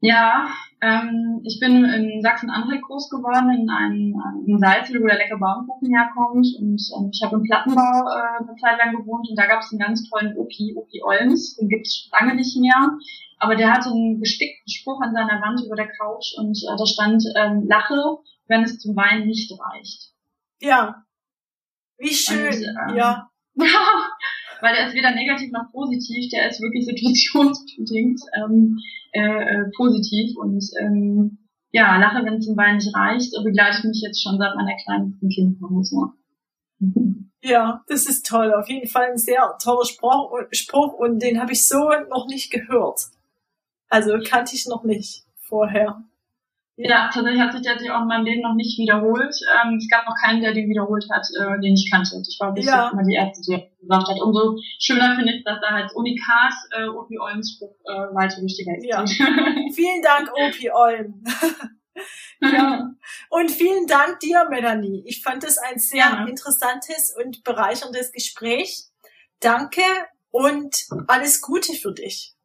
Ja, 0.01 0.49
ähm, 0.83 1.41
ich 1.43 1.59
bin 1.59 1.85
in 1.85 2.21
Sachsen-Anhalt 2.21 2.83
groß 2.83 3.09
geworden, 3.09 3.51
in 3.51 3.71
einem 3.71 4.15
in 4.47 4.59
Salzwedel, 4.59 5.03
wo 5.03 5.07
der 5.07 5.17
lecker 5.17 5.39
Baumkuchen 5.39 5.89
herkommt. 5.89 6.47
Und 6.61 6.81
ähm, 6.97 7.11
ich 7.13 7.23
habe 7.25 7.37
im 7.37 7.43
Plattenbau 7.43 8.05
äh, 8.05 8.43
eine 8.43 8.57
Zeit 8.61 8.79
lang 8.79 8.95
gewohnt 8.95 9.27
und 9.29 9.37
da 9.37 9.47
gab 9.47 9.61
es 9.61 9.73
einen 9.73 9.81
ganz 9.81 10.09
tollen 10.09 10.37
Opi, 10.37 10.75
Opi 10.77 11.03
Olms, 11.03 11.57
den 11.57 11.69
gibt 11.69 11.87
es 11.87 12.11
lange 12.13 12.35
nicht 12.35 12.57
mehr. 12.59 12.99
Aber 13.39 13.57
der 13.57 13.73
hatte 13.73 13.91
einen 13.91 14.21
gestickten 14.21 14.69
Spruch 14.71 15.01
an 15.01 15.13
seiner 15.15 15.41
Wand 15.41 15.61
über 15.65 15.77
der 15.77 15.89
Couch 15.89 16.35
und 16.37 16.57
äh, 16.57 16.77
da 16.77 16.87
stand, 16.87 17.23
ähm, 17.37 17.67
lache, 17.67 18.19
wenn 18.49 18.63
es 18.63 18.79
zum 18.79 18.97
Weinen 18.97 19.27
nicht 19.27 19.51
reicht. 19.59 20.13
Ja. 20.61 21.05
Wie 21.99 22.13
schön, 22.13 22.49
und, 22.49 22.91
ähm, 22.91 22.97
ja. 22.97 23.31
weil 24.61 24.75
der 24.75 24.89
ist 24.89 24.95
weder 24.95 25.15
negativ 25.15 25.51
noch 25.53 25.71
positiv, 25.73 26.31
der 26.31 26.49
ist 26.49 26.61
wirklich 26.61 26.85
situationsbedingt 26.87 28.21
ähm, 28.37 28.79
äh, 29.13 29.21
äh, 29.21 29.71
positiv 29.77 30.37
und 30.37 30.65
ähm, 30.81 31.39
ja, 31.73 31.99
lache, 31.99 32.25
wenn 32.25 32.35
es 32.35 32.47
zum 32.47 32.57
Weinen 32.57 32.77
nicht 32.77 32.95
reicht, 32.95 33.33
begleitet 33.45 33.85
mich 33.85 34.01
jetzt 34.03 34.23
schon 34.23 34.39
seit 34.39 34.55
meiner 34.57 34.77
kleinsten 34.85 35.29
Kindheit. 35.29 36.13
Ja, 37.43 37.85
das 37.87 38.07
ist 38.07 38.27
toll. 38.27 38.53
Auf 38.53 38.69
jeden 38.69 38.89
Fall 38.89 39.13
ein 39.13 39.19
sehr 39.19 39.57
toller 39.63 39.85
Spruch, 39.85 40.33
Spruch 40.51 40.95
und 40.95 41.23
den 41.23 41.41
habe 41.41 41.53
ich 41.53 41.69
so 41.69 41.91
noch 42.11 42.27
nicht 42.27 42.51
gehört. 42.51 43.01
Also 43.89 44.19
kannte 44.27 44.57
ich 44.57 44.67
noch 44.67 44.83
nicht 44.83 45.23
vorher. 45.47 46.03
Ja, 46.79 47.09
tatsächlich 47.13 47.41
hat 47.41 47.53
sich 47.53 47.63
der 47.63 47.97
auch 47.97 48.03
in 48.03 48.09
meinem 48.09 48.27
Leben 48.27 48.43
noch 48.43 48.55
nicht 48.55 48.79
wiederholt. 48.79 49.35
Ähm, 49.65 49.79
es 49.79 49.89
gab 49.89 50.05
noch 50.07 50.15
keinen, 50.23 50.43
der 50.43 50.53
den 50.53 50.69
wiederholt 50.69 51.07
hat, 51.11 51.27
äh, 51.41 51.59
den 51.61 51.73
ich 51.73 51.91
kannte. 51.91 52.21
Ich 52.29 52.37
war 52.39 52.53
bis 52.53 52.67
ja. 52.67 52.85
jetzt 52.85 52.95
mal 52.95 53.05
die 53.05 53.15
Ärzte, 53.15 53.41
die 53.41 53.81
gesagt 53.81 54.09
hat. 54.09 54.21
Umso 54.21 54.59
schöner 54.79 55.17
finde 55.17 55.33
ich, 55.33 55.45
dass 55.45 55.59
da 55.63 55.71
halt 55.71 55.91
Unikat 55.95 56.53
äh, 56.77 56.87
Opi 56.87 57.19
Olms 57.19 57.55
Spruch 57.55 57.75
äh, 57.85 58.15
weiter 58.15 58.43
wichtiger 58.43 58.77
ist. 58.77 58.85
Ja. 58.85 59.05
vielen 59.75 60.03
Dank, 60.03 60.31
Opi 60.35 60.71
Olm. 60.71 61.25
ja. 62.43 62.91
Und 63.31 63.51
vielen 63.51 63.87
Dank 63.87 64.21
dir, 64.21 64.47
Melanie. 64.51 65.03
Ich 65.07 65.23
fand 65.23 65.45
es 65.45 65.57
ein 65.57 65.79
sehr 65.79 66.05
ja. 66.05 66.27
interessantes 66.27 67.17
und 67.19 67.43
bereicherndes 67.43 68.13
Gespräch. 68.13 68.85
Danke 69.41 69.83
und 70.31 70.77
alles 71.09 71.41
Gute 71.41 71.73
für 71.73 71.95
dich. 71.95 72.36